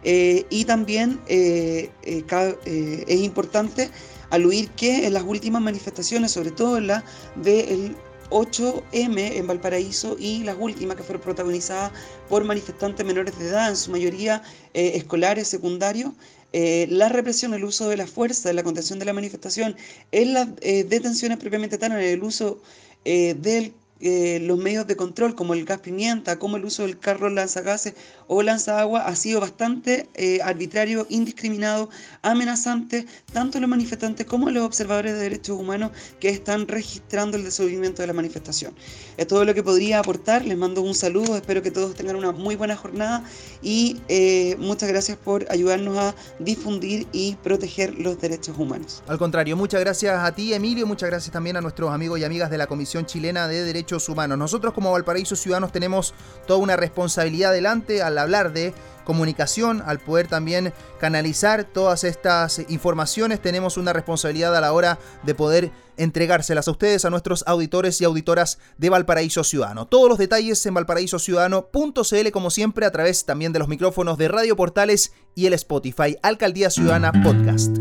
Eh, 0.03 0.46
y 0.50 0.63
también 0.63 1.20
eh, 1.27 1.89
es 2.03 3.20
importante 3.20 3.89
aludir 4.29 4.70
que 4.70 5.06
en 5.06 5.13
las 5.13 5.24
últimas 5.24 5.62
manifestaciones, 5.62 6.32
sobre 6.32 6.51
todo 6.51 6.77
en 6.77 6.88
la 6.88 7.03
del 7.36 7.96
8M 8.29 9.38
en 9.38 9.48
Valparaíso 9.48 10.15
y 10.20 10.44
las 10.44 10.56
últimas 10.60 10.96
que 10.96 11.03
fueron 11.03 11.22
protagonizadas 11.22 11.91
por 12.29 12.44
manifestantes 12.46 13.06
menores 13.06 13.38
de 13.38 13.48
edad, 13.48 13.70
en 13.70 13.77
su 13.77 13.91
mayoría 13.91 14.44
escolares, 14.74 15.48
secundarios, 15.48 16.12
eh, 16.54 16.88
la 16.89 17.10
represión, 17.10 17.54
el 17.54 17.63
uso 17.63 17.89
de 17.89 17.98
la 17.98 18.08
fuerza, 18.08 18.54
la 18.54 18.63
contención 18.63 19.00
de 19.00 19.06
la 19.06 19.13
manifestación, 19.13 19.75
en 20.12 20.34
las 20.34 20.48
eh, 20.62 20.84
detenciones 20.84 21.38
propiamente 21.38 21.77
tal, 21.77 21.92
en 21.94 22.00
el 22.00 22.24
uso 22.24 22.62
eh, 23.06 23.34
del 23.36 23.74
eh, 24.00 24.39
los 24.42 24.58
medios 24.58 24.86
de 24.86 24.96
control 24.96 25.36
como 25.36 25.54
el 25.54 25.66
gas 25.66 25.80
pimienta, 25.80 26.38
como 26.38 26.58
el 26.58 26.66
uso 26.66 26.84
del 26.84 27.00
carro 27.00 27.30
lanzagases 27.30 27.94
o 28.27 28.44
lanza 28.44 28.80
agua 28.80 29.06
ha 29.06 29.16
sido 29.16 29.39
bastante 29.39 30.10
eh, 30.13 30.39
arbitrario, 30.44 31.08
indiscriminado, 31.10 31.89
amenazante, 32.22 33.08
tanto 33.34 33.60
los 33.60 33.70
manifestantes 33.70 34.25
como 34.25 34.51
los 34.51 34.63
observadores 34.63 35.13
de 35.13 35.20
derechos 35.20 35.58
humanos 35.60 35.92
que 36.20 36.30
están 36.30 36.68
registrando 36.68 37.38
el 37.38 37.44
desobedimiento 37.44 38.01
de 38.01 38.08
la 38.08 38.13
manifestación. 38.13 38.74
Es 39.18 39.27
todo 39.27 39.46
lo 39.46 39.54
que 39.54 39.63
podría 39.63 40.00
aportar, 40.00 40.46
les 40.46 40.58
mando 40.58 40.82
un 40.82 40.94
saludo, 40.94 41.36
espero 41.36 41.62
que 41.62 41.72
todos 41.72 41.96
tengan 41.96 42.18
una 42.18 42.32
muy 42.32 42.56
buena 42.56 42.75
jornada 42.75 43.24
y 43.62 43.98
eh, 44.10 44.56
muchas 44.60 44.89
gracias 44.89 45.18
por 45.18 45.46
ayudarnos 45.50 45.98
a 45.98 46.16
difundir 46.39 47.08
y 47.12 47.36
proteger 47.36 47.96
los 47.96 48.20
derechos 48.20 48.58
humanos. 48.58 49.01
Al 49.08 49.18
contrario, 49.18 49.56
muchas 49.56 49.80
gracias 49.80 50.20
a 50.20 50.36
ti 50.36 50.54
Emilio, 50.54 50.86
muchas 50.86 51.10
gracias 51.10 51.32
también 51.32 51.58
a 51.58 51.62
nuestros 51.62 51.92
amigos 51.92 52.20
y 52.20 52.24
amigas 52.24 52.51
de 52.51 52.58
la 52.58 52.68
Comisión 52.68 53.06
Chilena 53.06 53.48
de 53.48 53.63
Derechos 53.63 53.87
humanos. 54.10 54.38
Nosotros 54.38 54.74
como 54.74 54.91
Valparaíso 54.91 55.36
Ciudadanos 55.36 55.72
tenemos 55.72 56.13
toda 56.46 56.60
una 56.60 56.75
responsabilidad 56.75 57.53
delante 57.53 58.01
al 58.01 58.17
hablar 58.17 58.53
de 58.53 58.74
comunicación, 59.08 59.82
al 59.86 60.00
poder 60.00 60.27
también 60.27 60.74
canalizar 61.00 61.63
todas 61.63 62.03
estas 62.03 62.60
informaciones, 62.67 63.41
tenemos 63.41 63.77
una 63.77 63.94
responsabilidad 63.94 64.53
a 64.53 64.60
la 64.60 64.74
hora 64.74 65.00
de 65.24 65.34
poder 65.34 65.72
entregárselas 65.96 66.67
a 66.67 66.72
ustedes, 66.72 67.06
a 67.06 67.10
nuestros 67.10 67.46
auditores 67.48 68.01
y 68.01 68.03
auditoras 68.03 68.60
de 68.77 68.89
Valparaíso 68.89 69.46
Ciudadano. 69.46 69.88
Todos 69.88 70.10
los 70.10 70.17
detalles 70.17 70.65
en 70.65 70.74
valparaísociudadano.cl 70.74 72.32
como 72.34 72.50
siempre 72.50 72.86
a 72.86 72.91
través 72.91 73.25
también 73.25 73.53
de 73.53 73.60
los 73.60 73.70
micrófonos 73.70 74.17
de 74.17 74.27
Radio 74.27 74.58
Portales 74.58 75.13
y 75.36 75.46
el 75.46 75.53
Spotify 75.53 76.17
Alcaldía 76.22 76.70
Ciudadana 76.70 77.13
Podcast 77.24 77.77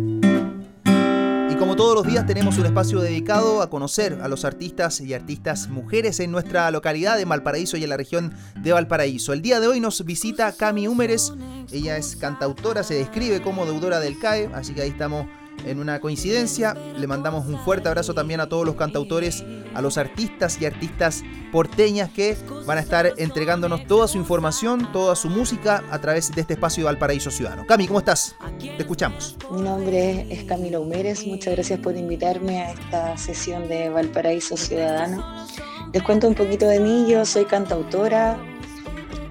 como 1.58 1.76
todos 1.76 1.94
los 1.94 2.06
días 2.06 2.26
tenemos 2.26 2.58
un 2.58 2.66
espacio 2.66 3.00
dedicado 3.00 3.62
a 3.62 3.70
conocer 3.70 4.18
a 4.22 4.28
los 4.28 4.44
artistas 4.44 5.00
y 5.00 5.14
artistas 5.14 5.68
mujeres 5.68 6.20
en 6.20 6.30
nuestra 6.30 6.70
localidad 6.70 7.16
de 7.16 7.24
Valparaíso 7.24 7.76
y 7.76 7.84
en 7.84 7.90
la 7.90 7.96
región 7.96 8.34
de 8.56 8.72
Valparaíso. 8.72 9.32
El 9.32 9.42
día 9.42 9.58
de 9.60 9.66
hoy 9.66 9.80
nos 9.80 10.04
visita 10.04 10.52
Cami 10.52 10.86
Húmeres, 10.86 11.32
ella 11.72 11.96
es 11.96 12.16
cantautora, 12.16 12.82
se 12.82 12.94
describe 12.94 13.40
como 13.40 13.64
deudora 13.64 14.00
del 14.00 14.18
CAE, 14.18 14.50
así 14.54 14.74
que 14.74 14.82
ahí 14.82 14.90
estamos 14.90 15.26
en 15.66 15.78
una 15.78 16.00
coincidencia. 16.00 16.74
Le 16.96 17.06
mandamos 17.06 17.46
un 17.46 17.58
fuerte 17.58 17.88
abrazo 17.88 18.14
también 18.14 18.40
a 18.40 18.48
todos 18.48 18.64
los 18.64 18.76
cantautores, 18.76 19.44
a 19.74 19.82
los 19.82 19.98
artistas 19.98 20.60
y 20.60 20.64
artistas 20.64 21.22
porteñas 21.52 22.10
que 22.10 22.36
van 22.66 22.78
a 22.78 22.80
estar 22.80 23.12
entregándonos 23.18 23.86
toda 23.86 24.08
su 24.08 24.18
información, 24.18 24.90
toda 24.92 25.14
su 25.16 25.28
música 25.28 25.84
a 25.90 26.00
través 26.00 26.34
de 26.34 26.40
este 26.40 26.54
espacio 26.54 26.82
de 26.82 26.86
Valparaíso 26.86 27.30
Ciudadano. 27.30 27.66
Cami, 27.66 27.86
¿cómo 27.86 27.98
estás? 27.98 28.36
Te 28.58 28.76
escuchamos. 28.78 29.36
Mi 29.50 29.62
nombre 29.62 30.26
es 30.30 30.44
Camilo 30.44 30.80
Humérez, 30.80 31.26
muchas 31.26 31.54
gracias 31.54 31.80
por 31.80 31.96
invitarme 31.96 32.62
a 32.62 32.72
esta 32.72 33.16
sesión 33.16 33.68
de 33.68 33.88
Valparaíso 33.90 34.56
Ciudadano. 34.56 35.46
Les 35.92 36.02
cuento 36.02 36.28
un 36.28 36.34
poquito 36.34 36.66
de 36.66 36.80
mí, 36.80 37.06
yo 37.08 37.24
soy 37.24 37.44
cantautora, 37.44 38.38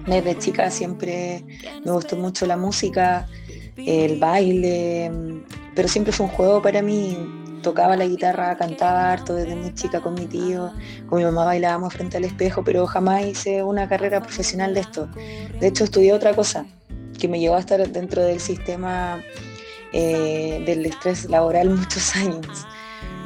desde 0.06 0.38
chica 0.38 0.70
siempre 0.70 1.44
me 1.84 1.92
gustó 1.92 2.16
mucho 2.16 2.46
la 2.46 2.56
música, 2.56 3.28
el 3.76 4.18
baile, 4.18 5.10
pero 5.76 5.88
siempre 5.88 6.12
fue 6.12 6.26
un 6.26 6.32
juego 6.32 6.60
para 6.60 6.82
mí. 6.82 7.16
Tocaba 7.62 7.96
la 7.96 8.06
guitarra, 8.06 8.56
cantaba 8.56 9.12
harto 9.12 9.34
desde 9.34 9.54
muy 9.54 9.74
chica 9.74 10.00
con 10.00 10.14
mi 10.14 10.26
tío, 10.26 10.72
con 11.08 11.18
mi 11.18 11.24
mamá 11.24 11.44
bailábamos 11.44 11.92
frente 11.92 12.16
al 12.16 12.24
espejo, 12.24 12.64
pero 12.64 12.86
jamás 12.86 13.24
hice 13.26 13.62
una 13.62 13.88
carrera 13.88 14.22
profesional 14.22 14.72
de 14.72 14.80
esto. 14.80 15.08
De 15.60 15.66
hecho, 15.66 15.84
estudié 15.84 16.12
otra 16.12 16.34
cosa 16.34 16.64
que 17.18 17.28
me 17.28 17.40
llevó 17.40 17.56
a 17.56 17.60
estar 17.60 17.86
dentro 17.88 18.22
del 18.22 18.40
sistema 18.40 19.20
eh, 19.92 20.62
del 20.64 20.86
estrés 20.86 21.28
laboral 21.28 21.70
muchos 21.76 22.16
años. 22.16 22.66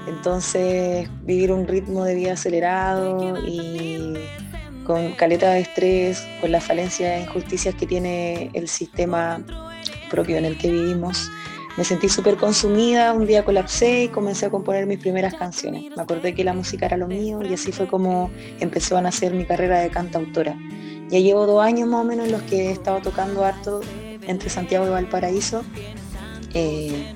Entonces, 0.09 1.09
vivir 1.23 1.53
un 1.53 1.69
ritmo 1.69 2.05
de 2.05 2.15
vida 2.15 2.33
acelerado 2.33 3.37
y 3.47 4.15
con 4.87 5.13
caleta 5.13 5.53
de 5.53 5.61
estrés, 5.61 6.27
con 6.41 6.51
la 6.51 6.61
falencia 6.61 7.19
e 7.19 7.21
injusticias 7.23 7.75
que 7.75 7.87
tiene 7.87 8.51
el 8.55 8.67
sistema 8.69 9.45
propio 10.11 10.37
en 10.37 10.47
el 10.47 10.59
que 10.59 10.71
vivimos, 10.71 11.31
me 11.77 11.85
sentí 11.85 12.09
súper 12.09 12.37
consumida, 12.37 13.13
un 13.13 13.27
día 13.27 13.45
colapsé 13.45 14.05
y 14.05 14.09
comencé 14.09 14.47
a 14.47 14.51
componer 14.51 14.87
mis 14.87 14.99
primeras 14.99 15.35
canciones. 15.35 15.85
Me 15.97 16.03
acordé 16.03 16.35
que 16.35 16.45
la 16.45 16.53
música 16.53 16.87
era 16.87 16.97
lo 16.97 17.07
mío 17.07 17.41
y 17.43 17.55
así 17.55 17.73
fue 17.73 17.87
como 17.87 18.31
empezó 18.59 18.97
a 18.97 19.03
nacer 19.03 19.33
mi 19.35 19.45
carrera 19.45 19.81
de 19.81 19.91
cantautora. 19.91 20.57
Ya 21.09 21.19
llevo 21.19 21.47
dos 21.47 21.63
años 21.63 21.89
más 21.89 22.03
o 22.03 22.05
menos 22.05 22.27
en 22.27 22.33
los 22.33 22.43
que 22.43 22.69
he 22.69 22.71
estado 22.71 23.01
tocando 23.01 23.45
harto 23.45 23.81
entre 24.27 24.51
Santiago 24.51 24.87
y 24.87 24.91
Valparaíso 24.91 25.65
eh, 26.55 27.15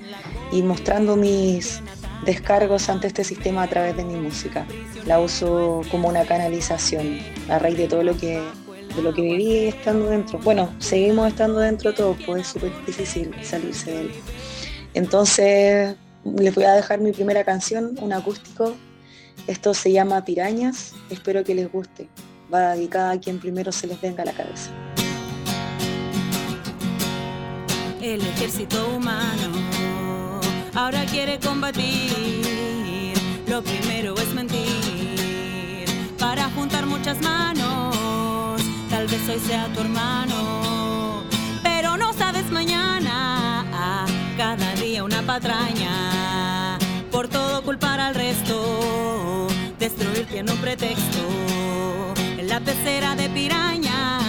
y 0.51 0.63
mostrando 0.63 1.17
mis 1.17 1.81
descargos 2.25 2.89
ante 2.89 3.07
este 3.09 3.25
sistema 3.25 3.65
a 3.65 3.69
través 3.69 3.97
de 3.97 4.05
mi 4.05 4.17
música. 4.17 4.67
La 5.07 5.21
uso 5.21 5.83
como 5.91 6.09
una 6.09 6.25
canalización 6.25 7.19
a 7.49 7.59
raíz 7.59 7.77
de 7.77 7.89
todo 7.89 8.03
lo 8.03 8.17
que 8.17 8.41
de 8.97 9.03
lo 9.03 9.13
que 9.13 9.23
viví 9.23 9.67
estando 9.67 10.07
dentro. 10.07 10.39
Bueno, 10.39 10.73
seguimos 10.79 11.29
estando 11.29 11.59
dentro 11.59 11.93
todo, 11.93 12.17
pues 12.25 12.43
es 12.43 12.49
súper 12.49 12.73
difícil 12.87 13.35
salirse 13.43 13.91
de 13.91 14.01
él. 14.03 14.11
Entonces 14.95 15.97
les 16.25 16.55
voy 16.55 16.65
a 16.65 16.73
dejar 16.73 17.01
mi 17.01 17.13
primera 17.13 17.45
canción, 17.45 17.97
un 18.01 18.13
acústico. 18.13 18.75
Esto 19.47 19.75
se 19.75 19.93
llama 19.93 20.25
Pirañas, 20.25 20.95
espero 21.11 21.45
que 21.45 21.55
les 21.55 21.71
guste. 21.71 22.09
Va 22.53 22.75
dedicada 22.75 23.13
a 23.13 23.21
quien 23.21 23.39
primero 23.39 23.73
se 23.73 23.87
les 23.87 24.01
venga 24.01 24.23
a 24.23 24.27
la 24.27 24.33
cabeza. 24.33 24.71
El 28.01 28.21
ejército 28.21 28.97
humano 28.97 29.65
ahora 30.75 31.05
quiere 31.07 31.39
combatir. 31.41 33.15
Lo 33.49 33.63
primero 33.63 34.15
es 34.17 34.29
mentir 34.35 35.87
para 36.19 36.49
juntar 36.51 36.87
muchas 36.87 37.21
manos. 37.21 38.63
Tal 38.91 39.07
vez 39.07 39.29
hoy 39.29 39.41
sea 39.41 39.67
tu 39.75 39.81
hermano. 39.81 40.63
Por 47.11 47.26
todo 47.26 47.61
culpar 47.64 47.99
al 47.99 48.14
resto, 48.14 49.49
destruir 49.81 50.26
tiene 50.26 50.53
un 50.53 50.59
pretexto 50.59 51.19
en 52.38 52.49
la 52.49 52.61
pecera 52.61 53.17
de 53.17 53.29
piraña. 53.31 54.21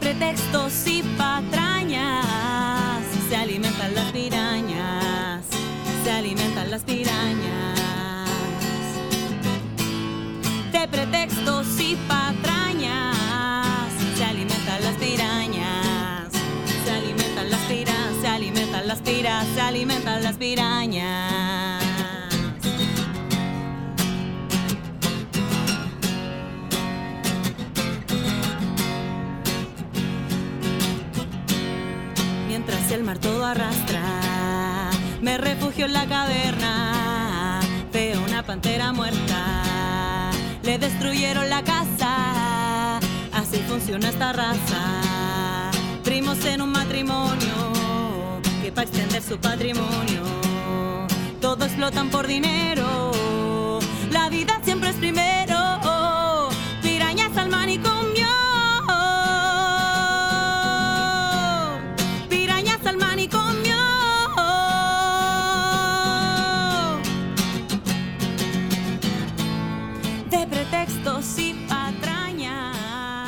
pretextos 0.00 0.81
pretextos 10.92 11.80
y 11.80 11.96
patrañas, 12.06 13.16
se 14.16 14.24
alimentan 14.24 14.84
las 14.84 14.94
pirañas, 14.96 16.28
se 16.84 16.90
alimentan 16.92 17.50
las 17.50 17.60
piras, 17.60 18.08
se 18.20 18.28
alimentan 18.28 18.86
las 18.86 19.00
piras, 19.00 19.46
se 19.54 19.60
alimentan 19.60 20.22
las 20.22 20.36
pirañas. 20.36 21.82
el 32.94 33.04
mar 33.04 33.18
todo 33.18 33.46
arrastra. 33.46 34.02
Me 35.22 35.38
refugio 35.38 35.86
en 35.86 35.94
la 35.94 36.04
caverna, 36.06 37.60
veo 37.90 38.22
una 38.22 38.42
pantera 38.42 38.92
muerta. 38.92 39.71
Le 40.62 40.78
destruyeron 40.78 41.50
la 41.50 41.62
casa, 41.64 42.98
así 43.32 43.58
funciona 43.68 44.08
esta 44.08 44.32
raza. 44.32 45.70
Primos 46.04 46.44
en 46.44 46.62
un 46.62 46.70
matrimonio, 46.70 48.40
que 48.62 48.70
para 48.70 48.86
extender 48.86 49.22
su 49.22 49.38
patrimonio, 49.38 50.22
todo 51.40 51.64
explotan 51.64 52.10
por 52.10 52.28
dinero. 52.28 53.10
La 54.12 54.28
vida 54.28 54.60
siempre 54.64 54.90
es 54.90 54.96
primero, 54.96 55.51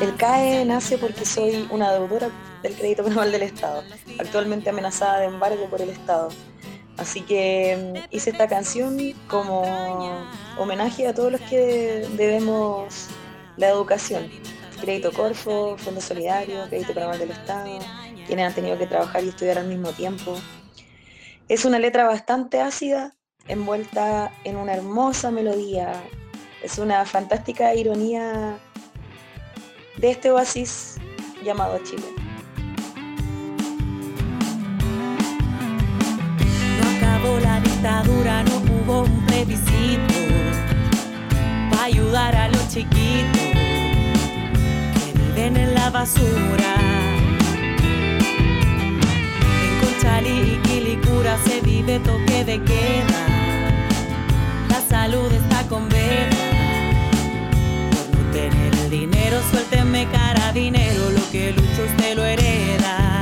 El 0.01 0.15
CAE 0.17 0.65
nace 0.65 0.97
porque 0.97 1.23
soy 1.23 1.67
una 1.69 1.91
deudora 1.91 2.31
del 2.63 2.73
crédito 2.73 3.03
penal 3.03 3.31
del 3.31 3.43
Estado, 3.43 3.83
actualmente 4.19 4.71
amenazada 4.71 5.19
de 5.19 5.25
embargo 5.27 5.69
por 5.69 5.81
el 5.81 5.89
Estado. 5.89 6.29
Así 6.97 7.21
que 7.21 7.93
mm, 7.93 8.15
hice 8.15 8.31
esta 8.31 8.47
canción 8.47 8.97
como 9.27 9.63
homenaje 10.57 11.07
a 11.07 11.13
todos 11.13 11.31
los 11.31 11.41
que 11.41 12.07
debemos 12.17 13.07
la 13.57 13.69
educación. 13.69 14.27
Crédito 14.81 15.11
Corfo, 15.11 15.77
Fondo 15.77 16.01
Solidario, 16.01 16.67
Crédito 16.69 16.93
Penal 16.95 17.19
del 17.19 17.31
Estado, 17.31 17.79
quienes 18.25 18.47
han 18.47 18.53
tenido 18.55 18.79
que 18.79 18.87
trabajar 18.87 19.23
y 19.23 19.29
estudiar 19.29 19.59
al 19.59 19.67
mismo 19.67 19.91
tiempo. 19.91 20.35
Es 21.49 21.65
una 21.65 21.77
letra 21.77 22.05
bastante 22.05 22.61
ácida, 22.61 23.15
envuelta 23.47 24.31
en 24.43 24.55
una 24.57 24.73
hermosa 24.73 25.29
melodía. 25.29 25.93
Es 26.65 26.79
una 26.79 27.05
fantástica 27.05 27.75
ironía 27.75 28.57
de 29.97 30.09
este 30.09 30.31
oasis 30.31 30.95
llamado 31.43 31.77
Chile. 31.83 32.07
No 36.81 36.89
acabó 36.97 37.39
la 37.39 37.59
dictadura, 37.59 38.43
no 38.45 38.57
hubo 38.57 39.01
un 39.03 39.25
plebiscito 39.27 40.15
para 41.69 41.83
ayudar 41.83 42.35
a 42.35 42.47
los 42.47 42.67
chiquitos 42.69 43.41
que 44.95 45.13
viven 45.19 45.57
en 45.57 45.75
la 45.75 45.91
basura. 45.91 46.75
En 49.61 49.85
Conchalí 49.85 50.53
y 50.53 50.67
Quilicura 50.67 51.37
se 51.45 51.61
vive 51.61 51.99
toque 51.99 52.43
de 52.43 52.63
queda. 52.63 53.21
La 54.69 54.81
salud 54.81 55.31
está 55.31 55.61
con 55.67 55.87
veda 55.89 56.54
tener 58.35 58.75
el 58.75 58.89
dinero, 58.89 59.37
suélteme 59.49 60.05
cara 60.11 60.51
dinero, 60.51 61.09
lo 61.09 61.31
que 61.31 61.53
lucho 61.53 61.85
usted 61.85 62.15
lo 62.17 62.25
hereda. 62.25 63.14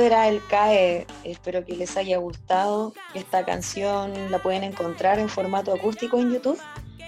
Era 0.00 0.28
el 0.28 0.44
CAE. 0.46 1.06
Espero 1.24 1.64
que 1.64 1.76
les 1.76 1.96
haya 1.96 2.18
gustado. 2.18 2.92
Esta 3.14 3.44
canción 3.44 4.30
la 4.30 4.38
pueden 4.38 4.64
encontrar 4.64 5.18
en 5.18 5.28
formato 5.28 5.72
acústico 5.72 6.18
en 6.18 6.32
YouTube. 6.32 6.60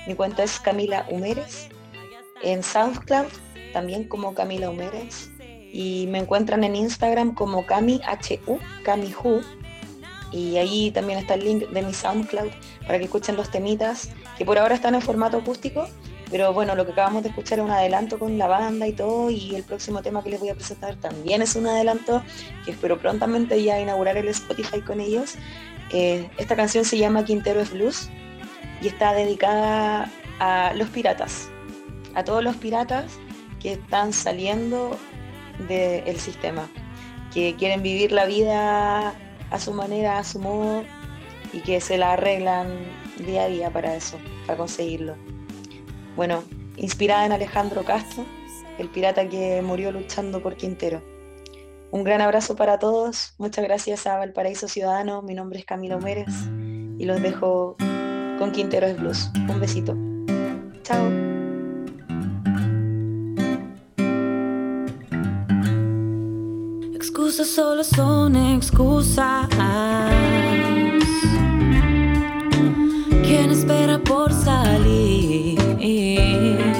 Mi 0.06 0.14
cuenta 0.14 0.42
es 0.42 0.58
Camila 0.60 1.06
Humeres. 1.08 1.68
En 2.42 2.62
SoundCloud 2.62 3.28
también 3.72 4.04
como 4.04 4.34
Camila 4.34 4.70
Humeres. 4.70 5.30
Y 5.72 6.06
me 6.08 6.18
encuentran 6.18 6.64
en 6.64 6.74
Instagram 6.74 7.34
como 7.34 7.66
CamiHU, 7.66 8.58
CamiHu. 8.82 9.42
Y 10.32 10.56
ahí 10.56 10.90
también 10.90 11.18
está 11.18 11.34
el 11.34 11.44
link 11.44 11.68
de 11.68 11.82
mi 11.82 11.92
SoundCloud 11.92 12.50
para 12.86 12.98
que 12.98 13.04
escuchen 13.04 13.36
los 13.36 13.50
temitas 13.50 14.10
que 14.38 14.44
por 14.44 14.58
ahora 14.58 14.74
están 14.74 14.94
en 14.94 15.02
formato 15.02 15.36
acústico 15.36 15.86
pero 16.30 16.52
bueno, 16.52 16.74
lo 16.74 16.86
que 16.86 16.92
acabamos 16.92 17.22
de 17.22 17.30
escuchar 17.30 17.58
es 17.58 17.64
un 17.64 17.70
adelanto 17.70 18.18
con 18.18 18.38
la 18.38 18.46
banda 18.46 18.86
y 18.86 18.92
todo, 18.92 19.30
y 19.30 19.54
el 19.54 19.64
próximo 19.64 20.00
tema 20.00 20.22
que 20.22 20.30
les 20.30 20.40
voy 20.40 20.50
a 20.50 20.54
presentar 20.54 20.94
también 20.96 21.42
es 21.42 21.56
un 21.56 21.66
adelanto, 21.66 22.22
que 22.64 22.70
espero 22.70 22.98
prontamente 22.98 23.62
ya 23.62 23.80
inaugurar 23.80 24.16
el 24.16 24.28
Spotify 24.28 24.80
con 24.80 25.00
ellos. 25.00 25.34
Eh, 25.92 26.30
esta 26.38 26.54
canción 26.54 26.84
se 26.84 26.98
llama 26.98 27.24
Quintero 27.24 27.60
es 27.60 27.72
Blues 27.72 28.08
y 28.80 28.88
está 28.88 29.12
dedicada 29.12 30.10
a 30.38 30.72
los 30.74 30.88
piratas, 30.88 31.48
a 32.14 32.22
todos 32.22 32.44
los 32.44 32.56
piratas 32.56 33.18
que 33.60 33.72
están 33.72 34.12
saliendo 34.12 34.96
del 35.68 36.18
sistema, 36.18 36.68
que 37.34 37.56
quieren 37.56 37.82
vivir 37.82 38.12
la 38.12 38.24
vida 38.24 39.14
a 39.50 39.58
su 39.58 39.72
manera, 39.74 40.18
a 40.18 40.24
su 40.24 40.38
modo, 40.38 40.84
y 41.52 41.58
que 41.60 41.80
se 41.80 41.98
la 41.98 42.12
arreglan 42.12 42.68
día 43.18 43.42
a 43.42 43.48
día 43.48 43.70
para 43.70 43.96
eso, 43.96 44.16
para 44.46 44.58
conseguirlo. 44.58 45.16
Bueno, 46.16 46.42
inspirada 46.76 47.24
en 47.26 47.32
Alejandro 47.32 47.84
Castro, 47.84 48.24
el 48.78 48.88
pirata 48.88 49.28
que 49.28 49.62
murió 49.62 49.92
luchando 49.92 50.42
por 50.42 50.56
Quintero. 50.56 51.02
Un 51.90 52.04
gran 52.04 52.20
abrazo 52.20 52.56
para 52.56 52.78
todos, 52.78 53.34
muchas 53.38 53.64
gracias 53.64 54.06
a 54.06 54.16
Valparaíso 54.16 54.68
Ciudadano, 54.68 55.22
mi 55.22 55.34
nombre 55.34 55.58
es 55.58 55.64
Camilo 55.64 55.98
Mérez 55.98 56.32
y 56.98 57.04
los 57.04 57.20
dejo 57.20 57.76
con 58.38 58.52
Quinteros 58.52 58.96
Blues. 58.96 59.30
Un 59.48 59.60
besito. 59.60 59.96
Chao. 60.82 61.10
Excusas 66.94 67.48
solo 67.48 67.84
son 67.84 68.36
excusas. 68.36 69.48
¿Quién 73.22 73.50
espera 73.50 73.98
por 73.98 74.32
salir? 74.32 75.59
Excusas 75.82 76.79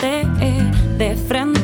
de 0.00 1.16
frente. 1.28 1.59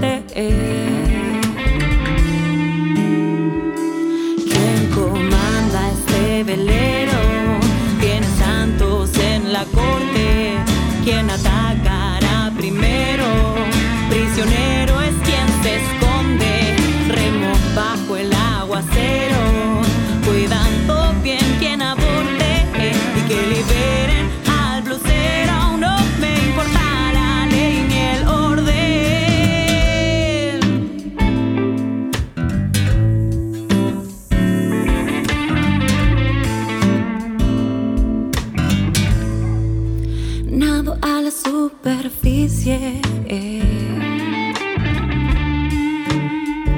Superficie. 43.27 43.63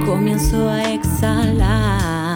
Comienzo 0.05 0.69
a 0.69 0.95
exhalar. 0.95 2.29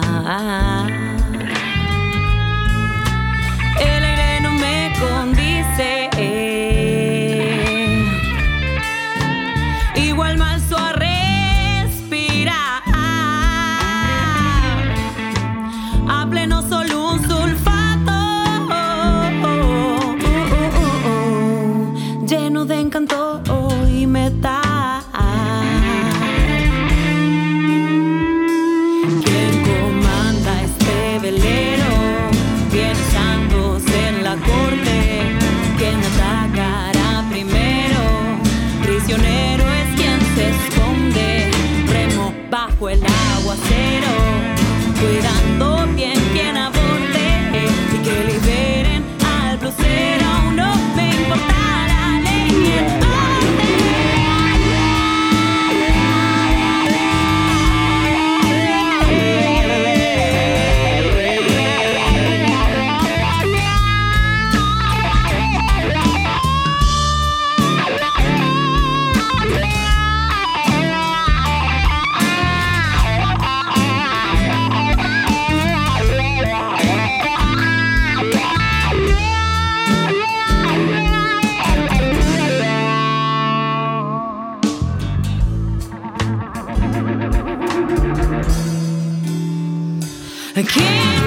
¿Quién 90.55 90.65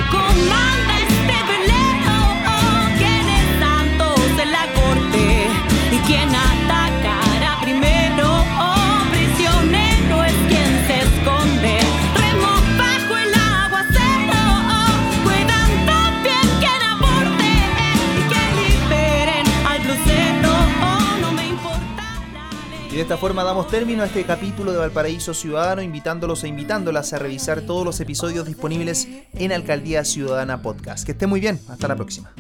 comanda 0.09 0.77
este 0.77 0.86
esta 23.07 23.19
forma 23.19 23.45
damos 23.45 23.69
término 23.69 24.03
a 24.03 24.07
este 24.07 24.25
capítulo 24.25 24.73
de 24.73 24.79
Valparaíso 24.79 25.33
Ciudadano, 25.33 25.81
invitándolos 25.81 26.42
e 26.42 26.49
invitándolas 26.49 27.12
a 27.12 27.21
revisar 27.21 27.61
todos 27.61 27.85
los 27.85 28.01
episodios 28.01 28.47
disponibles 28.47 29.07
en 29.35 29.53
Alcaldía 29.53 30.05
Ciudadana 30.05 30.61
Podcast. 30.61 31.07
Que 31.07 31.12
esté 31.12 31.29
muy 31.29 31.38
bien, 31.38 31.61
hasta 31.69 31.87
la 31.87 31.95
próxima. 31.95 32.33